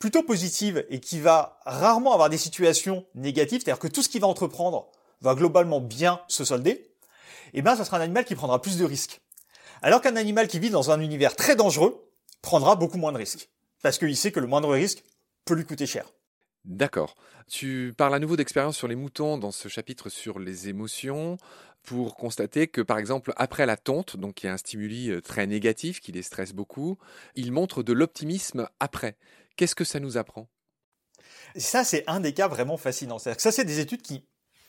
plutôt 0.00 0.24
positives 0.24 0.84
et 0.88 0.98
qui 0.98 1.20
va 1.20 1.60
rarement 1.64 2.12
avoir 2.12 2.28
des 2.28 2.38
situations 2.38 3.06
négatives, 3.14 3.62
c'est-à-dire 3.62 3.78
que 3.78 3.86
tout 3.86 4.02
ce 4.02 4.08
qu'il 4.08 4.20
va 4.20 4.26
entreprendre 4.26 4.88
va 5.20 5.36
globalement 5.36 5.80
bien 5.80 6.20
se 6.26 6.44
solder, 6.44 6.90
eh 7.54 7.62
ben, 7.62 7.76
ça 7.76 7.84
sera 7.84 7.98
un 7.98 8.00
animal 8.00 8.24
qui 8.24 8.34
prendra 8.34 8.60
plus 8.60 8.78
de 8.78 8.84
risques. 8.84 9.20
Alors 9.82 10.00
qu'un 10.00 10.16
animal 10.16 10.46
qui 10.46 10.60
vit 10.60 10.70
dans 10.70 10.92
un 10.92 11.00
univers 11.00 11.34
très 11.34 11.56
dangereux 11.56 12.08
prendra 12.40 12.76
beaucoup 12.76 12.98
moins 12.98 13.12
de 13.12 13.18
risques. 13.18 13.48
Parce 13.82 13.98
qu'il 13.98 14.16
sait 14.16 14.30
que 14.30 14.40
le 14.40 14.46
moindre 14.46 14.72
risque 14.72 15.02
peut 15.44 15.54
lui 15.54 15.64
coûter 15.64 15.86
cher. 15.86 16.06
D'accord. 16.64 17.16
Tu 17.50 17.92
parles 17.96 18.14
à 18.14 18.20
nouveau 18.20 18.36
d'expérience 18.36 18.76
sur 18.76 18.86
les 18.86 18.94
moutons 18.94 19.38
dans 19.38 19.50
ce 19.50 19.66
chapitre 19.68 20.08
sur 20.08 20.38
les 20.38 20.68
émotions 20.68 21.36
pour 21.82 22.16
constater 22.16 22.68
que, 22.68 22.80
par 22.80 22.98
exemple, 22.98 23.32
après 23.36 23.66
la 23.66 23.76
tonte, 23.76 24.16
donc 24.16 24.34
qui 24.34 24.46
est 24.46 24.50
un 24.50 24.56
stimuli 24.56 25.10
euh, 25.10 25.20
très 25.20 25.48
négatif 25.48 26.00
qui 26.00 26.12
les 26.12 26.22
stresse 26.22 26.52
beaucoup, 26.52 26.96
ils 27.34 27.50
montrent 27.50 27.82
de 27.82 27.92
l'optimisme 27.92 28.68
après. 28.78 29.16
Qu'est-ce 29.56 29.74
que 29.74 29.82
ça 29.82 29.98
nous 29.98 30.16
apprend? 30.16 30.48
Ça, 31.56 31.82
c'est 31.82 32.04
un 32.06 32.20
des 32.20 32.32
cas 32.32 32.46
vraiment 32.46 32.76
fascinants. 32.76 33.18
C'est-à-dire 33.18 33.38
que 33.38 33.42
ça, 33.42 33.50
c'est 33.50 33.64
des 33.64 33.80
études 33.80 34.02
qui 34.02 34.24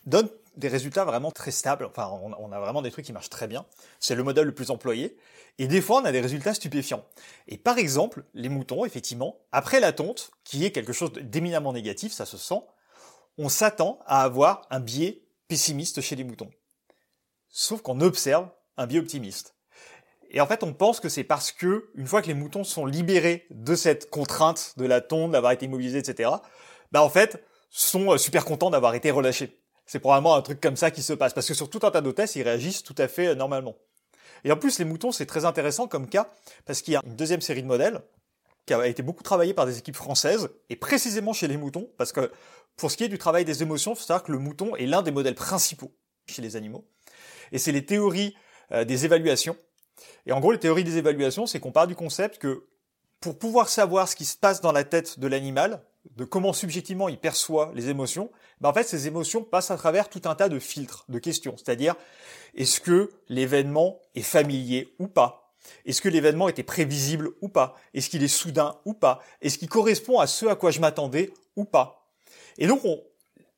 donnent 0.06 0.30
des 0.56 0.68
résultats 0.68 1.04
vraiment 1.04 1.30
très 1.30 1.50
stables. 1.50 1.84
Enfin, 1.84 2.08
on 2.12 2.52
a 2.52 2.60
vraiment 2.60 2.82
des 2.82 2.90
trucs 2.90 3.04
qui 3.04 3.12
marchent 3.12 3.30
très 3.30 3.46
bien. 3.46 3.66
C'est 4.00 4.14
le 4.14 4.22
modèle 4.22 4.46
le 4.46 4.54
plus 4.54 4.70
employé. 4.70 5.16
Et 5.58 5.66
des 5.66 5.80
fois, 5.80 6.00
on 6.00 6.04
a 6.04 6.12
des 6.12 6.20
résultats 6.20 6.54
stupéfiants. 6.54 7.04
Et 7.46 7.58
par 7.58 7.78
exemple, 7.78 8.24
les 8.34 8.48
moutons, 8.48 8.84
effectivement, 8.84 9.38
après 9.52 9.80
la 9.80 9.92
tonte, 9.92 10.30
qui 10.42 10.64
est 10.64 10.72
quelque 10.72 10.92
chose 10.92 11.12
d'éminemment 11.12 11.72
négatif, 11.72 12.12
ça 12.12 12.26
se 12.26 12.36
sent, 12.36 12.60
on 13.38 13.48
s'attend 13.48 14.00
à 14.06 14.22
avoir 14.22 14.62
un 14.70 14.80
biais 14.80 15.22
pessimiste 15.48 16.00
chez 16.00 16.16
les 16.16 16.24
moutons. 16.24 16.50
Sauf 17.48 17.82
qu'on 17.82 18.00
observe 18.00 18.48
un 18.76 18.86
biais 18.86 18.98
optimiste. 18.98 19.54
Et 20.30 20.40
en 20.40 20.46
fait, 20.46 20.64
on 20.64 20.72
pense 20.72 20.98
que 20.98 21.08
c'est 21.08 21.22
parce 21.22 21.52
que, 21.52 21.90
une 21.94 22.08
fois 22.08 22.20
que 22.20 22.26
les 22.26 22.34
moutons 22.34 22.64
sont 22.64 22.86
libérés 22.86 23.46
de 23.50 23.76
cette 23.76 24.10
contrainte 24.10 24.74
de 24.76 24.84
la 24.84 25.00
tonte, 25.00 25.30
d'avoir 25.30 25.52
été 25.52 25.66
immobilisés, 25.66 25.98
etc., 25.98 26.30
bah 26.90 27.02
en 27.02 27.08
fait, 27.08 27.44
sont 27.70 28.12
euh, 28.12 28.18
super 28.18 28.44
contents 28.44 28.70
d'avoir 28.70 28.94
été 28.96 29.12
relâchés. 29.12 29.60
C'est 29.86 29.98
probablement 29.98 30.34
un 30.34 30.42
truc 30.42 30.60
comme 30.60 30.76
ça 30.76 30.90
qui 30.90 31.02
se 31.02 31.12
passe, 31.12 31.34
parce 31.34 31.46
que 31.46 31.54
sur 31.54 31.68
tout 31.68 31.80
un 31.82 31.90
tas 31.90 32.00
d'hôtesses, 32.00 32.36
ils 32.36 32.42
réagissent 32.42 32.82
tout 32.82 32.94
à 32.98 33.08
fait 33.08 33.28
euh, 33.28 33.34
normalement. 33.34 33.76
Et 34.44 34.52
en 34.52 34.56
plus, 34.56 34.78
les 34.78 34.84
moutons, 34.84 35.12
c'est 35.12 35.26
très 35.26 35.44
intéressant 35.44 35.88
comme 35.88 36.08
cas, 36.08 36.30
parce 36.64 36.82
qu'il 36.82 36.94
y 36.94 36.96
a 36.96 37.00
une 37.04 37.16
deuxième 37.16 37.40
série 37.40 37.62
de 37.62 37.68
modèles 37.68 38.00
qui 38.66 38.72
a 38.72 38.86
été 38.86 39.02
beaucoup 39.02 39.22
travaillée 39.22 39.52
par 39.52 39.66
des 39.66 39.78
équipes 39.78 39.96
françaises, 39.96 40.48
et 40.70 40.76
précisément 40.76 41.32
chez 41.32 41.48
les 41.48 41.56
moutons, 41.56 41.88
parce 41.98 42.12
que 42.12 42.30
pour 42.76 42.90
ce 42.90 42.96
qui 42.96 43.04
est 43.04 43.08
du 43.08 43.18
travail 43.18 43.44
des 43.44 43.62
émotions, 43.62 43.92
il 43.92 43.96
faut 43.96 44.02
savoir 44.02 44.22
que 44.22 44.32
le 44.32 44.38
mouton 44.38 44.74
est 44.76 44.86
l'un 44.86 45.02
des 45.02 45.10
modèles 45.10 45.34
principaux 45.34 45.92
chez 46.26 46.42
les 46.42 46.56
animaux. 46.56 46.84
Et 47.52 47.58
c'est 47.58 47.72
les 47.72 47.84
théories 47.84 48.34
euh, 48.72 48.84
des 48.84 49.04
évaluations. 49.04 49.56
Et 50.26 50.32
en 50.32 50.40
gros, 50.40 50.52
les 50.52 50.58
théories 50.58 50.84
des 50.84 50.96
évaluations, 50.96 51.46
c'est 51.46 51.60
qu'on 51.60 51.72
part 51.72 51.86
du 51.86 51.94
concept 51.94 52.38
que 52.38 52.66
pour 53.20 53.38
pouvoir 53.38 53.68
savoir 53.68 54.08
ce 54.08 54.16
qui 54.16 54.24
se 54.24 54.36
passe 54.36 54.60
dans 54.60 54.72
la 54.72 54.84
tête 54.84 55.18
de 55.18 55.26
l'animal, 55.26 55.82
de 56.16 56.24
comment 56.24 56.52
subjectivement 56.52 57.08
il 57.08 57.18
perçoit 57.18 57.70
les 57.74 57.88
émotions, 57.88 58.30
ben 58.64 58.70
en 58.70 58.72
fait 58.72 58.84
ces 58.84 59.06
émotions 59.06 59.42
passent 59.42 59.70
à 59.70 59.76
travers 59.76 60.08
tout 60.08 60.22
un 60.24 60.34
tas 60.34 60.48
de 60.48 60.58
filtres, 60.58 61.04
de 61.10 61.18
questions. 61.18 61.54
C'est-à-dire, 61.58 61.96
est-ce 62.54 62.80
que 62.80 63.10
l'événement 63.28 64.00
est 64.14 64.22
familier 64.22 64.94
ou 64.98 65.06
pas? 65.06 65.52
Est-ce 65.84 66.00
que 66.00 66.08
l'événement 66.08 66.48
était 66.48 66.62
prévisible 66.62 67.32
ou 67.42 67.50
pas? 67.50 67.74
Est-ce 67.92 68.08
qu'il 68.08 68.22
est 68.22 68.28
soudain 68.28 68.76
ou 68.86 68.94
pas? 68.94 69.20
Est-ce 69.42 69.58
qu'il 69.58 69.68
correspond 69.68 70.18
à 70.18 70.26
ce 70.26 70.46
à 70.46 70.56
quoi 70.56 70.70
je 70.70 70.80
m'attendais 70.80 71.30
ou 71.56 71.66
pas? 71.66 72.08
Et 72.56 72.66
donc, 72.66 72.82
on, 72.86 73.02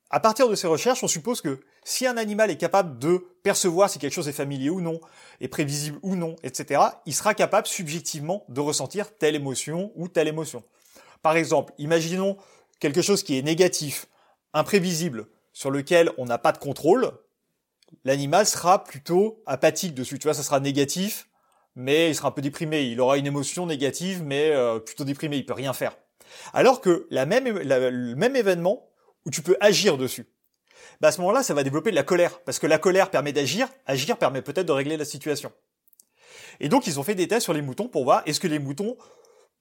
à 0.09 0.19
partir 0.19 0.49
de 0.49 0.55
ces 0.55 0.67
recherches, 0.67 1.01
on 1.05 1.07
suppose 1.07 1.39
que 1.39 1.61
si 1.85 2.05
un 2.05 2.17
animal 2.17 2.51
est 2.51 2.57
capable 2.57 2.99
de 2.99 3.25
percevoir 3.43 3.89
si 3.89 3.99
quelque 3.99 4.11
chose 4.11 4.27
est 4.27 4.33
familier 4.33 4.69
ou 4.69 4.81
non, 4.81 4.99
est 5.39 5.47
prévisible 5.47 5.99
ou 6.01 6.17
non, 6.17 6.35
etc., 6.43 6.81
il 7.05 7.15
sera 7.15 7.33
capable 7.33 7.65
subjectivement 7.65 8.43
de 8.49 8.59
ressentir 8.59 9.17
telle 9.17 9.35
émotion 9.35 9.93
ou 9.95 10.09
telle 10.09 10.27
émotion. 10.27 10.63
Par 11.21 11.37
exemple, 11.37 11.71
imaginons 11.77 12.35
quelque 12.81 13.01
chose 13.01 13.23
qui 13.23 13.37
est 13.37 13.41
négatif, 13.41 14.07
imprévisible, 14.57 15.27
sur 15.53 15.71
lequel 15.71 16.11
on 16.17 16.25
n'a 16.25 16.37
pas 16.37 16.51
de 16.51 16.57
contrôle, 16.57 17.11
l'animal 18.03 18.45
sera 18.45 18.83
plutôt 18.83 19.41
apathique 19.45 19.93
dessus. 19.93 20.19
Tu 20.19 20.23
vois, 20.23 20.33
ça 20.33 20.43
sera 20.43 20.59
négatif, 20.59 21.29
mais 21.75 22.09
il 22.09 22.15
sera 22.15 22.29
un 22.29 22.31
peu 22.31 22.41
déprimé. 22.41 22.83
Il 22.83 22.99
aura 22.99 23.17
une 23.17 23.27
émotion 23.27 23.65
négative, 23.65 24.23
mais 24.23 24.51
euh, 24.51 24.79
plutôt 24.79 25.03
déprimé. 25.03 25.37
Il 25.37 25.45
peut 25.45 25.53
rien 25.53 25.73
faire. 25.73 25.97
Alors 26.53 26.81
que 26.81 27.07
la 27.09 27.25
même, 27.25 27.47
le 27.47 28.15
même 28.15 28.35
événement 28.35 28.89
où 29.25 29.29
tu 29.29 29.41
peux 29.41 29.57
agir 29.61 29.97
dessus, 29.97 30.27
bah 31.01 31.09
à 31.09 31.11
ce 31.11 31.21
moment-là, 31.21 31.43
ça 31.43 31.53
va 31.53 31.63
développer 31.63 31.91
de 31.91 31.95
la 31.95 32.03
colère, 32.03 32.39
parce 32.41 32.59
que 32.59 32.67
la 32.67 32.79
colère 32.79 33.11
permet 33.11 33.33
d'agir. 33.33 33.69
Agir 33.85 34.17
permet 34.17 34.41
peut-être 34.41 34.65
de 34.65 34.71
régler 34.71 34.97
la 34.97 35.05
situation. 35.05 35.51
Et 36.59 36.69
donc, 36.69 36.87
ils 36.87 36.99
ont 36.99 37.03
fait 37.03 37.15
des 37.15 37.27
tests 37.27 37.43
sur 37.43 37.53
les 37.53 37.61
moutons 37.61 37.87
pour 37.87 38.03
voir 38.03 38.23
est-ce 38.25 38.39
que 38.39 38.47
les 38.47 38.59
moutons 38.59 38.97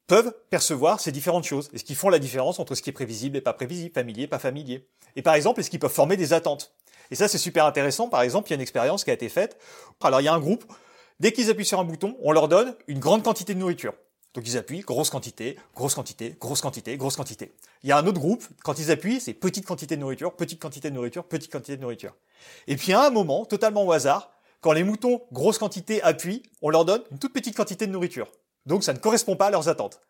peuvent 0.07 0.35
percevoir 0.51 1.01
ces 1.01 1.12
différentes 1.12 1.45
choses. 1.45 1.69
Est-ce 1.73 1.85
qu'ils 1.85 1.97
font 1.97 2.09
la 2.09 2.19
différence 2.19 2.59
entre 2.59 2.75
ce 2.75 2.83
qui 2.83 2.90
est 2.90 2.92
prévisible 2.92 3.37
et 3.37 3.40
pas 3.40 3.53
prévisible, 3.53 3.92
familier, 3.95 4.27
pas 4.27 4.38
familier? 4.38 4.88
Et 5.16 5.23
par 5.23 5.35
exemple, 5.35 5.61
est-ce 5.61 5.71
qu'ils 5.71 5.81
peuvent 5.81 5.92
former 5.92 6.16
des 6.16 6.33
attentes? 6.33 6.75
Et 7.11 7.14
ça, 7.14 7.29
c'est 7.29 7.38
super 7.38 7.66
intéressant. 7.66 8.09
Par 8.09 8.23
exemple, 8.23 8.49
il 8.49 8.51
y 8.51 8.55
a 8.55 8.57
une 8.57 8.62
expérience 8.62 9.05
qui 9.05 9.11
a 9.11 9.14
été 9.14 9.29
faite. 9.29 9.59
Alors, 10.01 10.21
il 10.21 10.25
y 10.25 10.29
a 10.29 10.35
un 10.35 10.40
groupe, 10.40 10.64
dès 11.21 11.33
qu'ils 11.33 11.51
appuient 11.51 11.64
sur 11.64 11.81
un 11.81 11.85
bouton, 11.85 12.16
on 12.23 12.33
leur 12.33 12.49
donne 12.49 12.75
une 12.88 12.99
grande 12.99 13.23
quantité 13.23 13.55
de 13.55 13.59
nourriture. 13.59 13.95
Donc 14.37 14.47
ils 14.47 14.59
appuient, 14.59 14.81
grosse 14.81 15.09
quantité, 15.09 15.57
grosse 15.75 15.95
quantité, 15.95 16.37
grosse 16.38 16.61
quantité, 16.61 16.99
grosse 16.99 17.16
quantité. 17.16 17.55
Il 17.83 17.88
y 17.88 17.92
a 17.92 17.97
un 17.97 18.07
autre 18.07 18.21
groupe, 18.21 18.45
quand 18.62 18.79
ils 18.79 18.90
appuient, 18.90 19.19
c'est 19.19 19.33
petite 19.33 19.64
quantité 19.64 19.97
de 19.97 20.03
nourriture, 20.03 20.37
petite 20.37 20.61
quantité 20.61 20.90
de 20.90 20.95
nourriture, 20.95 21.25
petite 21.25 21.51
quantité 21.51 21.79
de 21.79 21.81
nourriture. 21.81 22.14
Et 22.66 22.77
puis 22.77 22.92
à 22.92 23.07
un 23.07 23.09
moment, 23.09 23.47
totalement 23.47 23.87
au 23.87 23.92
hasard, 23.92 24.31
quand 24.61 24.73
les 24.73 24.85
moutons, 24.85 25.23
grosse 25.33 25.57
quantité, 25.57 26.03
appuient, 26.03 26.42
on 26.61 26.69
leur 26.69 26.85
donne 26.85 27.03
une 27.12 27.19
toute 27.19 27.33
petite 27.33 27.57
quantité 27.57 27.87
de 27.87 27.92
nourriture. 27.92 28.31
Donc 28.66 28.85
ça 28.85 28.92
ne 28.92 28.98
correspond 28.98 29.37
pas 29.37 29.46
à 29.46 29.50
leurs 29.50 29.68
attentes. 29.68 30.00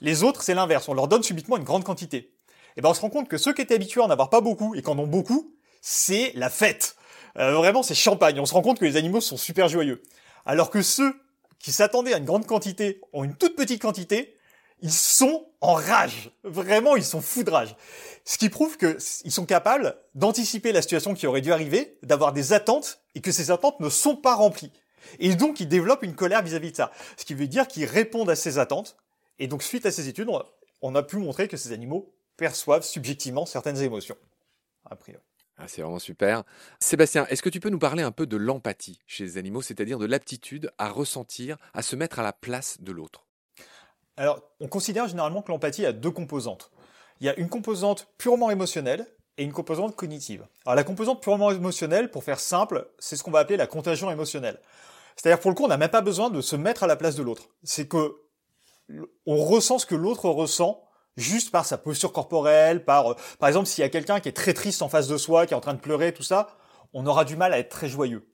Les 0.00 0.22
autres, 0.22 0.42
c'est 0.42 0.54
l'inverse. 0.54 0.88
On 0.88 0.94
leur 0.94 1.08
donne 1.08 1.22
subitement 1.22 1.56
une 1.56 1.64
grande 1.64 1.84
quantité. 1.84 2.18
Et 2.18 2.80
eh 2.80 2.80
ben 2.80 2.90
on 2.90 2.94
se 2.94 3.00
rend 3.00 3.10
compte 3.10 3.28
que 3.28 3.38
ceux 3.38 3.52
qui 3.52 3.62
étaient 3.62 3.74
habitués 3.74 4.00
à 4.00 4.04
en 4.04 4.10
avoir 4.10 4.30
pas 4.30 4.40
beaucoup 4.40 4.74
et 4.74 4.82
qui 4.82 4.88
en 4.88 4.98
ont 4.98 5.06
beaucoup, 5.06 5.52
c'est 5.80 6.32
la 6.36 6.48
fête. 6.48 6.96
Euh, 7.36 7.52
vraiment, 7.52 7.82
c'est 7.82 7.94
champagne. 7.94 8.38
On 8.38 8.46
se 8.46 8.54
rend 8.54 8.62
compte 8.62 8.78
que 8.78 8.84
les 8.84 8.96
animaux 8.96 9.20
sont 9.20 9.36
super 9.36 9.68
joyeux. 9.68 10.02
Alors 10.46 10.70
que 10.70 10.82
ceux 10.82 11.14
qui 11.58 11.72
s'attendaient 11.72 12.14
à 12.14 12.18
une 12.18 12.24
grande 12.24 12.46
quantité 12.46 13.00
ont 13.12 13.24
une 13.24 13.34
toute 13.34 13.56
petite 13.56 13.82
quantité, 13.82 14.36
ils 14.80 14.92
sont 14.92 15.46
en 15.60 15.74
rage. 15.74 16.30
Vraiment, 16.44 16.94
ils 16.94 17.04
sont 17.04 17.20
fous 17.20 17.42
de 17.42 17.50
rage. 17.50 17.74
Ce 18.24 18.38
qui 18.38 18.48
prouve 18.48 18.76
qu'ils 18.76 19.32
sont 19.32 19.46
capables 19.46 19.96
d'anticiper 20.14 20.72
la 20.72 20.82
situation 20.82 21.14
qui 21.14 21.26
aurait 21.26 21.40
dû 21.40 21.52
arriver, 21.52 21.98
d'avoir 22.02 22.32
des 22.32 22.52
attentes 22.52 23.00
et 23.14 23.20
que 23.20 23.32
ces 23.32 23.50
attentes 23.50 23.80
ne 23.80 23.88
sont 23.88 24.16
pas 24.16 24.34
remplies. 24.34 24.72
Et 25.18 25.34
donc, 25.34 25.60
ils 25.60 25.68
développent 25.68 26.02
une 26.02 26.14
colère 26.14 26.42
vis-à-vis 26.42 26.72
de 26.72 26.76
ça. 26.76 26.92
Ce 27.16 27.24
qui 27.24 27.34
veut 27.34 27.48
dire 27.48 27.66
qu'ils 27.68 27.86
répondent 27.86 28.30
à 28.30 28.36
ces 28.36 28.58
attentes. 28.58 28.96
Et 29.38 29.46
donc, 29.46 29.62
suite 29.62 29.86
à 29.86 29.90
ces 29.90 30.08
études, 30.08 30.28
on 30.82 30.94
a 30.94 31.02
pu 31.02 31.16
montrer 31.16 31.48
que 31.48 31.56
ces 31.56 31.72
animaux 31.72 32.14
perçoivent 32.36 32.84
subjectivement 32.84 33.46
certaines 33.46 33.78
émotions. 33.78 34.16
A 34.84 34.96
priori. 34.96 35.22
Ah, 35.58 35.66
c'est 35.66 35.82
vraiment 35.82 35.98
super. 35.98 36.44
Sébastien, 36.78 37.26
est-ce 37.26 37.42
que 37.42 37.48
tu 37.48 37.58
peux 37.58 37.68
nous 37.68 37.80
parler 37.80 38.04
un 38.04 38.12
peu 38.12 38.26
de 38.26 38.36
l'empathie 38.36 39.00
chez 39.06 39.24
les 39.24 39.38
animaux, 39.38 39.60
c'est-à-dire 39.60 39.98
de 39.98 40.06
l'aptitude 40.06 40.70
à 40.78 40.88
ressentir, 40.88 41.56
à 41.74 41.82
se 41.82 41.96
mettre 41.96 42.20
à 42.20 42.22
la 42.22 42.32
place 42.32 42.80
de 42.80 42.92
l'autre? 42.92 43.26
Alors, 44.16 44.40
on 44.60 44.68
considère 44.68 45.08
généralement 45.08 45.42
que 45.42 45.50
l'empathie 45.50 45.84
a 45.84 45.92
deux 45.92 46.12
composantes. 46.12 46.70
Il 47.20 47.26
y 47.26 47.28
a 47.28 47.36
une 47.36 47.48
composante 47.48 48.08
purement 48.18 48.50
émotionnelle 48.50 49.06
et 49.38 49.44
une 49.44 49.52
composante 49.52 49.96
cognitive. 49.96 50.46
Alors 50.66 50.76
la 50.76 50.84
composante 50.84 51.22
purement 51.22 51.50
émotionnelle, 51.50 52.10
pour 52.10 52.24
faire 52.24 52.40
simple, 52.40 52.90
c'est 52.98 53.16
ce 53.16 53.22
qu'on 53.22 53.30
va 53.30 53.38
appeler 53.38 53.56
la 53.56 53.66
contagion 53.66 54.10
émotionnelle. 54.10 54.60
C'est-à-dire 55.16 55.40
pour 55.40 55.50
le 55.50 55.54
coup, 55.54 55.64
on 55.64 55.68
n'a 55.68 55.78
même 55.78 55.88
pas 55.88 56.00
besoin 56.00 56.30
de 56.30 56.40
se 56.40 56.56
mettre 56.56 56.82
à 56.82 56.86
la 56.86 56.96
place 56.96 57.16
de 57.16 57.22
l'autre. 57.22 57.48
C'est 57.62 57.88
que 57.88 58.16
on 59.26 59.36
ressent 59.36 59.78
ce 59.78 59.86
que 59.86 59.94
l'autre 59.94 60.28
ressent 60.28 60.82
juste 61.16 61.50
par 61.50 61.66
sa 61.66 61.78
posture 61.78 62.12
corporelle, 62.12 62.84
par 62.84 63.12
euh, 63.12 63.14
par 63.38 63.48
exemple 63.48 63.66
s'il 63.66 63.82
y 63.82 63.84
a 63.84 63.90
quelqu'un 63.90 64.20
qui 64.20 64.28
est 64.28 64.32
très 64.32 64.54
triste 64.54 64.82
en 64.82 64.88
face 64.88 65.08
de 65.08 65.16
soi, 65.16 65.46
qui 65.46 65.54
est 65.54 65.56
en 65.56 65.60
train 65.60 65.74
de 65.74 65.80
pleurer, 65.80 66.12
tout 66.12 66.22
ça, 66.22 66.56
on 66.92 67.06
aura 67.06 67.24
du 67.24 67.36
mal 67.36 67.52
à 67.52 67.58
être 67.58 67.68
très 67.68 67.88
joyeux. 67.88 68.32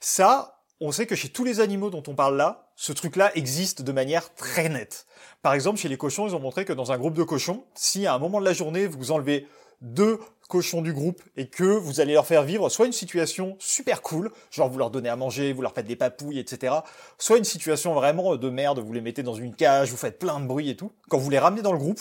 Ça, 0.00 0.62
on 0.80 0.92
sait 0.92 1.06
que 1.06 1.14
chez 1.14 1.28
tous 1.28 1.44
les 1.44 1.60
animaux 1.60 1.90
dont 1.90 2.02
on 2.06 2.14
parle 2.14 2.36
là, 2.36 2.70
ce 2.76 2.92
truc-là 2.92 3.34
existe 3.34 3.82
de 3.82 3.92
manière 3.92 4.34
très 4.34 4.68
nette. 4.68 5.06
Par 5.42 5.54
exemple, 5.54 5.78
chez 5.78 5.88
les 5.88 5.98
cochons, 5.98 6.26
ils 6.26 6.34
ont 6.34 6.40
montré 6.40 6.64
que 6.64 6.72
dans 6.72 6.92
un 6.92 6.98
groupe 6.98 7.14
de 7.14 7.22
cochons, 7.22 7.64
si 7.74 8.06
à 8.06 8.14
un 8.14 8.18
moment 8.18 8.40
de 8.40 8.46
la 8.46 8.52
journée, 8.52 8.86
vous 8.86 9.10
enlevez 9.10 9.46
deux 9.80 10.18
cochons 10.48 10.82
du 10.82 10.92
groupe 10.92 11.22
et 11.36 11.46
que 11.46 11.64
vous 11.64 12.00
allez 12.00 12.12
leur 12.12 12.26
faire 12.26 12.42
vivre 12.42 12.68
soit 12.68 12.86
une 12.86 12.92
situation 12.92 13.56
super 13.60 14.02
cool, 14.02 14.32
genre 14.50 14.68
vous 14.68 14.78
leur 14.78 14.90
donnez 14.90 15.08
à 15.08 15.16
manger, 15.16 15.52
vous 15.52 15.62
leur 15.62 15.72
faites 15.72 15.86
des 15.86 15.96
papouilles, 15.96 16.40
etc. 16.40 16.74
Soit 17.18 17.38
une 17.38 17.44
situation 17.44 17.94
vraiment 17.94 18.36
de 18.36 18.50
merde, 18.50 18.80
vous 18.80 18.92
les 18.92 19.00
mettez 19.00 19.22
dans 19.22 19.34
une 19.34 19.54
cage, 19.54 19.90
vous 19.90 19.96
faites 19.96 20.18
plein 20.18 20.40
de 20.40 20.46
bruit 20.46 20.68
et 20.68 20.76
tout. 20.76 20.92
Quand 21.08 21.18
vous 21.18 21.30
les 21.30 21.38
ramenez 21.38 21.62
dans 21.62 21.72
le 21.72 21.78
groupe, 21.78 22.00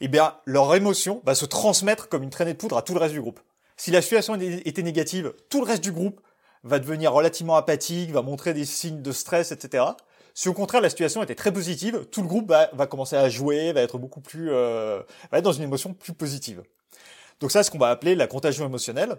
eh 0.00 0.08
bien, 0.08 0.36
leur 0.44 0.74
émotion 0.74 1.22
va 1.24 1.34
se 1.34 1.44
transmettre 1.44 2.08
comme 2.08 2.22
une 2.22 2.30
traînée 2.30 2.52
de 2.52 2.58
poudre 2.58 2.76
à 2.76 2.82
tout 2.82 2.94
le 2.94 3.00
reste 3.00 3.14
du 3.14 3.20
groupe. 3.20 3.40
Si 3.76 3.90
la 3.90 4.00
situation 4.00 4.38
était 4.40 4.82
négative, 4.82 5.34
tout 5.50 5.60
le 5.60 5.66
reste 5.66 5.82
du 5.82 5.92
groupe 5.92 6.20
va 6.64 6.78
devenir 6.78 7.12
relativement 7.12 7.56
apathique, 7.56 8.10
va 8.10 8.22
montrer 8.22 8.54
des 8.54 8.64
signes 8.64 9.02
de 9.02 9.12
stress, 9.12 9.52
etc. 9.52 9.84
Si 10.36 10.50
au 10.50 10.52
contraire 10.52 10.82
la 10.82 10.90
situation 10.90 11.22
était 11.22 11.34
très 11.34 11.50
positive, 11.50 12.04
tout 12.12 12.20
le 12.20 12.28
groupe 12.28 12.50
va, 12.50 12.86
commencer 12.86 13.16
à 13.16 13.30
jouer, 13.30 13.72
va 13.72 13.80
être 13.80 13.96
beaucoup 13.96 14.20
plus, 14.20 14.50
euh, 14.52 15.02
va 15.32 15.38
être 15.38 15.44
dans 15.44 15.54
une 15.54 15.62
émotion 15.62 15.94
plus 15.94 16.12
positive. 16.12 16.62
Donc 17.40 17.50
ça, 17.50 17.62
c'est 17.62 17.68
ce 17.68 17.70
qu'on 17.70 17.78
va 17.78 17.88
appeler 17.88 18.14
la 18.14 18.26
contagion 18.26 18.66
émotionnelle. 18.66 19.16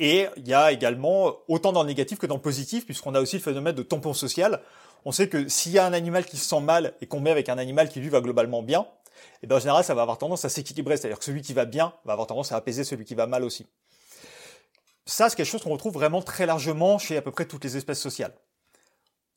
Et 0.00 0.26
il 0.36 0.48
y 0.48 0.52
a 0.52 0.72
également 0.72 1.36
autant 1.46 1.70
dans 1.70 1.82
le 1.82 1.86
négatif 1.86 2.18
que 2.18 2.26
dans 2.26 2.34
le 2.34 2.40
positif, 2.40 2.86
puisqu'on 2.86 3.14
a 3.14 3.20
aussi 3.20 3.36
le 3.36 3.42
phénomène 3.42 3.76
de 3.76 3.84
tampon 3.84 4.12
social. 4.12 4.60
On 5.04 5.12
sait 5.12 5.28
que 5.28 5.48
s'il 5.48 5.70
y 5.70 5.78
a 5.78 5.86
un 5.86 5.92
animal 5.92 6.24
qui 6.24 6.38
se 6.38 6.48
sent 6.48 6.60
mal 6.60 6.92
et 7.00 7.06
qu'on 7.06 7.20
met 7.20 7.30
avec 7.30 7.48
un 7.48 7.58
animal 7.58 7.88
qui 7.88 8.00
lui 8.00 8.08
va 8.08 8.20
globalement 8.20 8.64
bien, 8.64 8.80
et 8.80 9.44
eh 9.44 9.46
bien 9.46 9.58
en 9.58 9.60
général, 9.60 9.84
ça 9.84 9.94
va 9.94 10.02
avoir 10.02 10.18
tendance 10.18 10.44
à 10.44 10.48
s'équilibrer. 10.48 10.96
C'est-à-dire 10.96 11.20
que 11.20 11.24
celui 11.24 11.42
qui 11.42 11.52
va 11.52 11.66
bien 11.66 11.92
va 12.04 12.14
avoir 12.14 12.26
tendance 12.26 12.50
à 12.50 12.56
apaiser 12.56 12.82
celui 12.82 13.04
qui 13.04 13.14
va 13.14 13.28
mal 13.28 13.44
aussi. 13.44 13.64
Ça, 15.06 15.28
c'est 15.28 15.36
quelque 15.36 15.46
chose 15.46 15.62
qu'on 15.62 15.70
retrouve 15.70 15.94
vraiment 15.94 16.20
très 16.20 16.46
largement 16.46 16.98
chez 16.98 17.16
à 17.16 17.22
peu 17.22 17.30
près 17.30 17.44
toutes 17.44 17.62
les 17.62 17.76
espèces 17.76 18.00
sociales. 18.00 18.34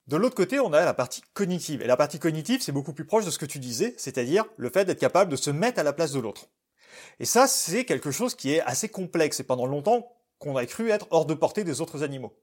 De 0.08 0.18
l'autre 0.18 0.36
côté, 0.36 0.60
on 0.60 0.74
a 0.74 0.84
la 0.84 0.94
partie 0.94 1.22
cognitive. 1.34 1.82
Et 1.82 1.88
la 1.88 1.96
partie 1.96 2.20
cognitive, 2.20 2.62
c'est 2.62 2.72
beaucoup 2.72 2.94
plus 2.94 3.06
proche 3.06 3.26
de 3.26 3.32
ce 3.32 3.38
que 3.38 3.46
tu 3.46 3.60
disais, 3.60 3.96
c'est-à-dire 3.98 4.46
le 4.58 4.70
fait 4.70 4.86
d'être 4.86 5.00
capable 5.00 5.32
de 5.32 5.36
se 5.38 5.50
mettre 5.50 5.80
à 5.80 5.84
la 5.84 5.94
place 5.94 6.12
de 6.12 6.20
l'autre. 6.20 6.48
Et 7.20 7.26
ça, 7.26 7.48
c'est 7.48 7.86
quelque 7.86 8.12
chose 8.12 8.36
qui 8.36 8.52
est 8.52 8.62
assez 8.62 8.90
complexe 8.90 9.40
et 9.40 9.44
pendant 9.44 9.66
longtemps 9.66 10.12
qu'on 10.40 10.58
a 10.58 10.66
cru 10.66 10.90
être 10.90 11.08
hors 11.12 11.26
de 11.26 11.34
portée 11.34 11.64
des 11.64 11.80
autres 11.80 12.04
animaux. 12.04 12.34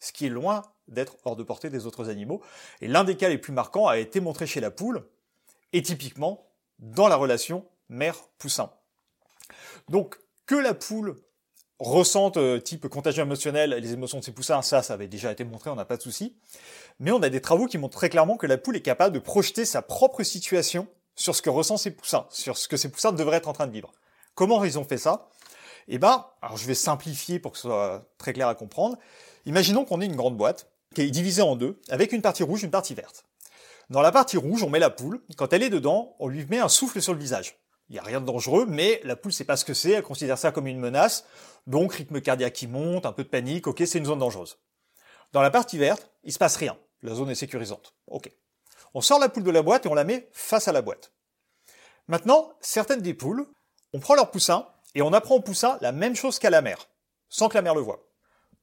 Ce 0.00 0.12
qui 0.12 0.26
est 0.26 0.30
loin 0.30 0.62
d'être 0.88 1.16
hors 1.24 1.36
de 1.36 1.42
portée 1.42 1.70
des 1.70 1.86
autres 1.86 2.08
animaux. 2.08 2.42
Et 2.80 2.88
l'un 2.88 3.04
des 3.04 3.16
cas 3.16 3.28
les 3.28 3.38
plus 3.38 3.52
marquants 3.52 3.86
a 3.86 3.98
été 3.98 4.20
montré 4.20 4.46
chez 4.46 4.60
la 4.60 4.70
poule, 4.70 5.04
et 5.72 5.82
typiquement 5.82 6.46
dans 6.78 7.08
la 7.08 7.16
relation 7.16 7.66
mère-poussin. 7.88 8.72
Donc, 9.88 10.18
que 10.46 10.54
la 10.54 10.74
poule 10.74 11.16
ressente 11.78 12.36
euh, 12.36 12.58
type 12.58 12.88
contagion 12.88 13.24
émotionnelle 13.24 13.70
les 13.70 13.92
émotions 13.92 14.18
de 14.18 14.24
ses 14.24 14.32
poussins, 14.32 14.62
ça, 14.62 14.82
ça 14.82 14.94
avait 14.94 15.08
déjà 15.08 15.30
été 15.30 15.44
montré, 15.44 15.70
on 15.70 15.76
n'a 15.76 15.84
pas 15.84 15.96
de 15.96 16.02
souci. 16.02 16.36
Mais 16.98 17.10
on 17.10 17.22
a 17.22 17.28
des 17.28 17.40
travaux 17.40 17.66
qui 17.66 17.78
montrent 17.78 17.96
très 17.96 18.10
clairement 18.10 18.36
que 18.36 18.46
la 18.46 18.58
poule 18.58 18.76
est 18.76 18.82
capable 18.82 19.14
de 19.14 19.20
projeter 19.20 19.64
sa 19.64 19.82
propre 19.82 20.22
situation 20.22 20.88
sur 21.14 21.34
ce 21.34 21.42
que 21.42 21.50
ressent 21.50 21.76
ses 21.76 21.90
poussins, 21.90 22.26
sur 22.30 22.56
ce 22.56 22.68
que 22.68 22.76
ses 22.76 22.90
poussins 22.90 23.12
devraient 23.12 23.38
être 23.38 23.48
en 23.48 23.52
train 23.52 23.66
de 23.66 23.72
vivre. 23.72 23.92
Comment 24.34 24.62
ils 24.64 24.78
ont 24.78 24.84
fait 24.84 24.98
ça? 24.98 25.28
Eh 25.88 25.98
ben, 25.98 26.26
alors 26.42 26.56
je 26.56 26.66
vais 26.66 26.74
simplifier 26.74 27.38
pour 27.38 27.52
que 27.52 27.58
ce 27.58 27.62
soit 27.62 28.06
très 28.18 28.32
clair 28.32 28.48
à 28.48 28.54
comprendre. 28.54 28.98
Imaginons 29.46 29.84
qu'on 29.84 30.00
ait 30.00 30.06
une 30.06 30.16
grande 30.16 30.36
boîte 30.36 30.70
qui 30.94 31.02
est 31.02 31.10
divisée 31.10 31.42
en 31.42 31.56
deux, 31.56 31.80
avec 31.88 32.12
une 32.12 32.22
partie 32.22 32.42
rouge, 32.42 32.62
une 32.62 32.70
partie 32.70 32.94
verte. 32.94 33.24
Dans 33.90 34.02
la 34.02 34.12
partie 34.12 34.36
rouge, 34.36 34.62
on 34.62 34.68
met 34.68 34.78
la 34.78 34.90
poule. 34.90 35.22
Quand 35.36 35.52
elle 35.52 35.62
est 35.62 35.70
dedans, 35.70 36.14
on 36.18 36.28
lui 36.28 36.44
met 36.46 36.58
un 36.58 36.68
souffle 36.68 37.00
sur 37.00 37.14
le 37.14 37.18
visage. 37.18 37.56
Il 37.88 37.94
n'y 37.94 37.98
a 37.98 38.02
rien 38.02 38.20
de 38.20 38.26
dangereux, 38.26 38.66
mais 38.68 39.00
la 39.04 39.16
poule 39.16 39.32
sait 39.32 39.44
pas 39.44 39.56
ce 39.56 39.64
que 39.64 39.74
c'est, 39.74 39.92
elle 39.92 40.02
considère 40.02 40.36
ça 40.36 40.52
comme 40.52 40.66
une 40.66 40.78
menace. 40.78 41.24
Donc 41.66 41.94
rythme 41.94 42.20
cardiaque 42.20 42.52
qui 42.52 42.66
monte, 42.66 43.06
un 43.06 43.12
peu 43.12 43.24
de 43.24 43.28
panique, 43.28 43.66
ok, 43.66 43.82
c'est 43.86 43.98
une 43.98 44.04
zone 44.04 44.18
dangereuse. 44.18 44.58
Dans 45.32 45.42
la 45.42 45.50
partie 45.50 45.78
verte, 45.78 46.10
il 46.24 46.32
se 46.32 46.38
passe 46.38 46.56
rien. 46.56 46.78
La 47.02 47.14
zone 47.14 47.30
est 47.30 47.34
sécurisante. 47.34 47.94
Ok. 48.06 48.30
On 48.94 49.00
sort 49.00 49.18
la 49.18 49.28
poule 49.28 49.42
de 49.42 49.50
la 49.50 49.62
boîte 49.62 49.86
et 49.86 49.88
on 49.88 49.94
la 49.94 50.04
met 50.04 50.28
face 50.32 50.68
à 50.68 50.72
la 50.72 50.82
boîte. 50.82 51.12
Maintenant, 52.08 52.52
certaines 52.60 53.02
des 53.02 53.14
poules, 53.14 53.46
on 53.92 54.00
prend 54.00 54.14
leur 54.14 54.30
poussin 54.30 54.66
et 54.94 55.02
on 55.02 55.12
apprend 55.12 55.36
au 55.36 55.40
poussin 55.40 55.78
la 55.80 55.92
même 55.92 56.16
chose 56.16 56.38
qu'à 56.38 56.50
la 56.50 56.62
mère, 56.62 56.88
sans 57.28 57.48
que 57.48 57.54
la 57.54 57.62
mère 57.62 57.74
le 57.74 57.82
voie. 57.82 58.08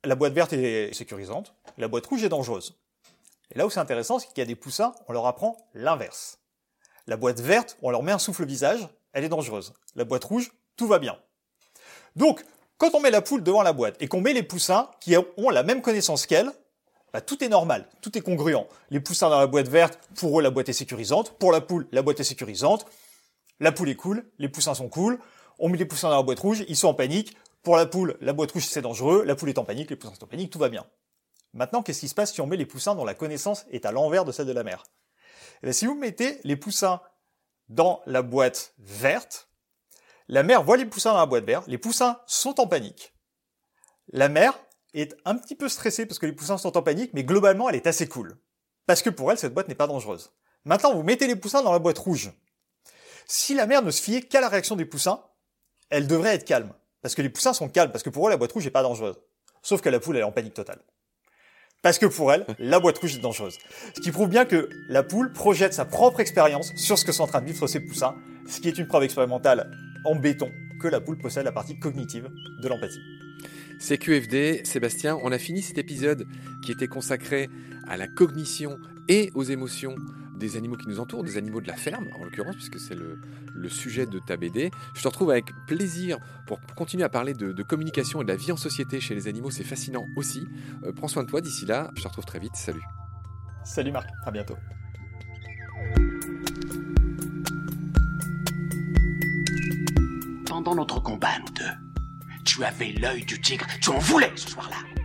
La 0.03 0.15
boîte 0.15 0.33
verte 0.33 0.53
est 0.53 0.93
sécurisante, 0.93 1.53
la 1.77 1.87
boîte 1.87 2.05
rouge 2.05 2.23
est 2.23 2.29
dangereuse. 2.29 2.77
Et 3.51 3.57
là 3.57 3.65
où 3.65 3.69
c'est 3.69 3.79
intéressant, 3.79 4.19
c'est 4.19 4.27
qu'il 4.27 4.39
y 4.39 4.41
a 4.41 4.45
des 4.45 4.55
poussins, 4.55 4.93
on 5.07 5.13
leur 5.13 5.27
apprend 5.27 5.57
l'inverse. 5.73 6.39
La 7.07 7.17
boîte 7.17 7.39
verte, 7.39 7.77
on 7.81 7.91
leur 7.91 8.01
met 8.01 8.11
un 8.11 8.19
souffle 8.19 8.43
au 8.43 8.47
visage, 8.47 8.87
elle 9.15 9.23
est 9.23 9.29
dangereuse. 9.29 9.73
La 9.95 10.03
boîte 10.03 10.25
rouge, 10.25 10.51
tout 10.75 10.85
va 10.85 10.99
bien. 10.99 11.17
Donc, 12.15 12.45
quand 12.77 12.93
on 12.93 12.99
met 12.99 13.09
la 13.09 13.21
poule 13.21 13.41
devant 13.41 13.63
la 13.63 13.73
boîte 13.73 13.95
et 14.01 14.07
qu'on 14.07 14.21
met 14.21 14.33
les 14.33 14.43
poussins 14.43 14.91
qui 14.99 15.15
ont 15.37 15.49
la 15.49 15.63
même 15.63 15.81
connaissance 15.81 16.27
qu'elle, 16.27 16.51
bah, 17.13 17.21
tout 17.21 17.41
est 17.41 17.47
normal, 17.47 17.89
tout 18.01 18.15
est 18.17 18.21
congruent. 18.21 18.67
Les 18.89 18.99
poussins 18.99 19.29
dans 19.29 19.39
la 19.39 19.47
boîte 19.47 19.69
verte, 19.69 19.97
pour 20.15 20.37
eux, 20.37 20.43
la 20.43 20.51
boîte 20.51 20.67
est 20.67 20.73
sécurisante. 20.73 21.31
Pour 21.39 21.53
la 21.53 21.61
poule, 21.61 21.87
la 21.93 22.01
boîte 22.01 22.19
est 22.19 22.25
sécurisante. 22.25 22.85
La 23.61 23.71
poule 23.71 23.89
est 23.89 23.95
cool, 23.95 24.29
les 24.37 24.49
poussins 24.49 24.73
sont 24.73 24.89
cool. 24.89 25.17
On 25.59 25.69
met 25.69 25.77
les 25.77 25.85
poussins 25.85 26.09
dans 26.09 26.17
la 26.17 26.23
boîte 26.23 26.39
rouge, 26.39 26.65
ils 26.67 26.75
sont 26.75 26.89
en 26.89 26.93
panique. 26.93 27.37
Pour 27.63 27.77
la 27.77 27.85
poule, 27.85 28.17
la 28.19 28.33
boîte 28.33 28.51
rouge 28.51 28.65
c'est 28.65 28.81
dangereux, 28.81 29.23
la 29.23 29.35
poule 29.35 29.49
est 29.49 29.57
en 29.57 29.63
panique, 29.63 29.89
les 29.89 29.95
poussins 29.95 30.13
sont 30.13 30.25
en 30.25 30.27
panique, 30.27 30.51
tout 30.51 30.59
va 30.59 30.67
bien. 30.67 30.85
Maintenant, 31.53 31.81
qu'est-ce 31.81 32.01
qui 32.01 32.09
se 32.09 32.15
passe 32.15 32.33
si 32.33 32.41
on 32.41 32.47
met 32.47 32.57
les 32.57 32.65
poussins 32.65 32.95
dont 32.95 33.05
la 33.05 33.13
connaissance 33.13 33.65
est 33.71 33.85
à 33.85 33.93
l'envers 33.93 34.25
de 34.25 34.33
celle 34.33 34.45
de 34.45 34.51
la 34.51 34.63
mère 34.63 34.83
eh 35.63 35.71
Si 35.71 35.85
vous 35.85 35.95
mettez 35.95 36.41
les 36.43 36.57
poussins 36.57 36.99
dans 37.69 38.01
la 38.05 38.21
boîte 38.21 38.73
verte, 38.79 39.49
la 40.27 40.43
mère 40.43 40.63
voit 40.63 40.77
les 40.77 40.85
poussins 40.85 41.11
dans 41.11 41.19
la 41.19 41.25
boîte 41.25 41.45
verte, 41.45 41.67
les 41.67 41.77
poussins 41.77 42.19
sont 42.25 42.59
en 42.59 42.67
panique. 42.67 43.13
La 44.09 44.29
mère 44.29 44.59
est 44.93 45.15
un 45.25 45.35
petit 45.35 45.55
peu 45.55 45.69
stressée 45.69 46.05
parce 46.05 46.19
que 46.19 46.25
les 46.25 46.33
poussins 46.33 46.57
sont 46.57 46.77
en 46.77 46.81
panique, 46.81 47.11
mais 47.13 47.23
globalement, 47.23 47.69
elle 47.69 47.75
est 47.75 47.87
assez 47.87 48.07
cool. 48.07 48.37
Parce 48.85 49.01
que 49.01 49.09
pour 49.09 49.31
elle, 49.31 49.37
cette 49.37 49.53
boîte 49.53 49.67
n'est 49.67 49.75
pas 49.75 49.87
dangereuse. 49.87 50.31
Maintenant, 50.63 50.93
vous 50.93 51.03
mettez 51.03 51.27
les 51.27 51.35
poussins 51.35 51.61
dans 51.61 51.71
la 51.71 51.79
boîte 51.79 51.97
rouge. 51.97 52.31
Si 53.27 53.53
la 53.53 53.65
mère 53.65 53.81
ne 53.81 53.91
se 53.91 54.01
fiait 54.01 54.21
qu'à 54.21 54.41
la 54.41 54.49
réaction 54.49 54.75
des 54.75 54.85
poussins, 54.85 55.23
elle 55.89 56.07
devrait 56.07 56.35
être 56.35 56.45
calme. 56.45 56.73
Parce 57.01 57.13
que 57.13 57.21
les 57.21 57.29
poussins 57.29 57.53
sont 57.53 57.69
calmes, 57.69 57.91
parce 57.91 58.03
que 58.03 58.09
pour 58.09 58.27
eux, 58.27 58.31
la 58.31 58.37
boîte 58.37 58.51
rouge 58.51 58.65
n'est 58.65 58.71
pas 58.71 58.83
dangereuse. 58.83 59.19
Sauf 59.61 59.81
que 59.81 59.89
la 59.89 59.99
poule, 59.99 60.15
elle 60.15 60.21
est 60.21 60.25
en 60.25 60.31
panique 60.31 60.53
totale. 60.53 60.81
Parce 61.85 61.99
que 61.99 62.07
pour 62.07 62.33
elle, 62.33 62.47
la 62.57 62.79
boîte 62.79 62.97
rouge 62.97 63.15
est 63.15 63.19
dangereuse. 63.19 63.59
Ce 63.95 64.01
qui 64.01 64.11
prouve 64.11 64.27
bien 64.27 64.45
que 64.45 64.69
la 64.89 65.03
poule 65.03 65.31
projette 65.31 65.71
sa 65.71 65.85
propre 65.85 66.19
expérience 66.19 66.73
sur 66.75 66.97
ce 66.97 67.05
que 67.05 67.11
sont 67.11 67.21
en 67.21 67.27
train 67.27 67.41
de 67.41 67.45
vivre 67.45 67.67
ses 67.67 67.79
poussins, 67.79 68.15
ce 68.47 68.59
qui 68.59 68.69
est 68.69 68.79
une 68.79 68.87
preuve 68.87 69.03
expérimentale 69.03 69.69
en 70.03 70.15
béton 70.15 70.49
que 70.81 70.87
la 70.87 70.99
poule 70.99 71.19
possède 71.19 71.45
la 71.45 71.51
partie 71.51 71.77
cognitive 71.77 72.27
de 72.59 72.67
l'empathie. 72.67 73.01
C'est 73.77 73.99
QFD, 73.99 74.65
Sébastien, 74.65 75.19
on 75.21 75.31
a 75.31 75.37
fini 75.37 75.61
cet 75.61 75.77
épisode 75.77 76.25
qui 76.65 76.71
était 76.71 76.87
consacré 76.87 77.49
à 77.87 77.97
la 77.97 78.07
cognition 78.07 78.79
et 79.07 79.29
aux 79.35 79.43
émotions 79.43 79.93
des 80.35 80.57
animaux 80.57 80.75
qui 80.75 80.87
nous 80.87 80.99
entourent, 80.99 81.23
des 81.23 81.37
animaux 81.37 81.61
de 81.61 81.67
la 81.67 81.75
ferme 81.75 82.07
en 82.19 82.23
l'occurrence, 82.23 82.55
puisque 82.55 82.79
c'est 82.79 82.95
le, 82.95 83.19
sujet 83.69 84.05
de 84.05 84.19
ta 84.19 84.37
BD. 84.37 84.69
Je 84.93 85.01
te 85.01 85.07
retrouve 85.07 85.31
avec 85.31 85.45
plaisir 85.65 86.19
pour 86.45 86.59
continuer 86.75 87.03
à 87.03 87.09
parler 87.09 87.33
de, 87.33 87.63
communication 87.63 88.21
et 88.21 88.23
de 88.23 88.29
la 88.29 88.35
vie 88.35 88.51
en 88.51 88.57
société 88.57 88.99
chez 88.99 89.15
les 89.15 89.27
animaux, 89.27 89.49
c'est 89.49 89.63
fascinant 89.63 90.05
aussi. 90.15 90.47
Euh, 90.83 90.91
prends 90.91 91.07
soin 91.07 91.23
de 91.23 91.29
toi 91.29 91.41
d'ici 91.41 91.65
là, 91.65 91.89
je 91.95 92.03
te 92.03 92.07
retrouve 92.07 92.25
très 92.25 92.39
vite, 92.39 92.55
salut. 92.55 92.83
Salut 93.63 93.91
Marc, 93.91 94.07
à 94.23 94.31
bientôt. 94.31 94.55
Pendant 100.45 100.75
notre 100.75 101.01
combat, 101.01 101.39
nous 101.39 101.53
deux, 101.53 102.35
tu 102.45 102.63
avais 102.63 102.93
l'œil 102.93 103.25
du 103.25 103.41
tigre, 103.41 103.65
tu 103.81 103.89
en 103.89 103.97
voulais 103.97 104.31
ce 104.35 104.49
soir-là. 104.49 105.04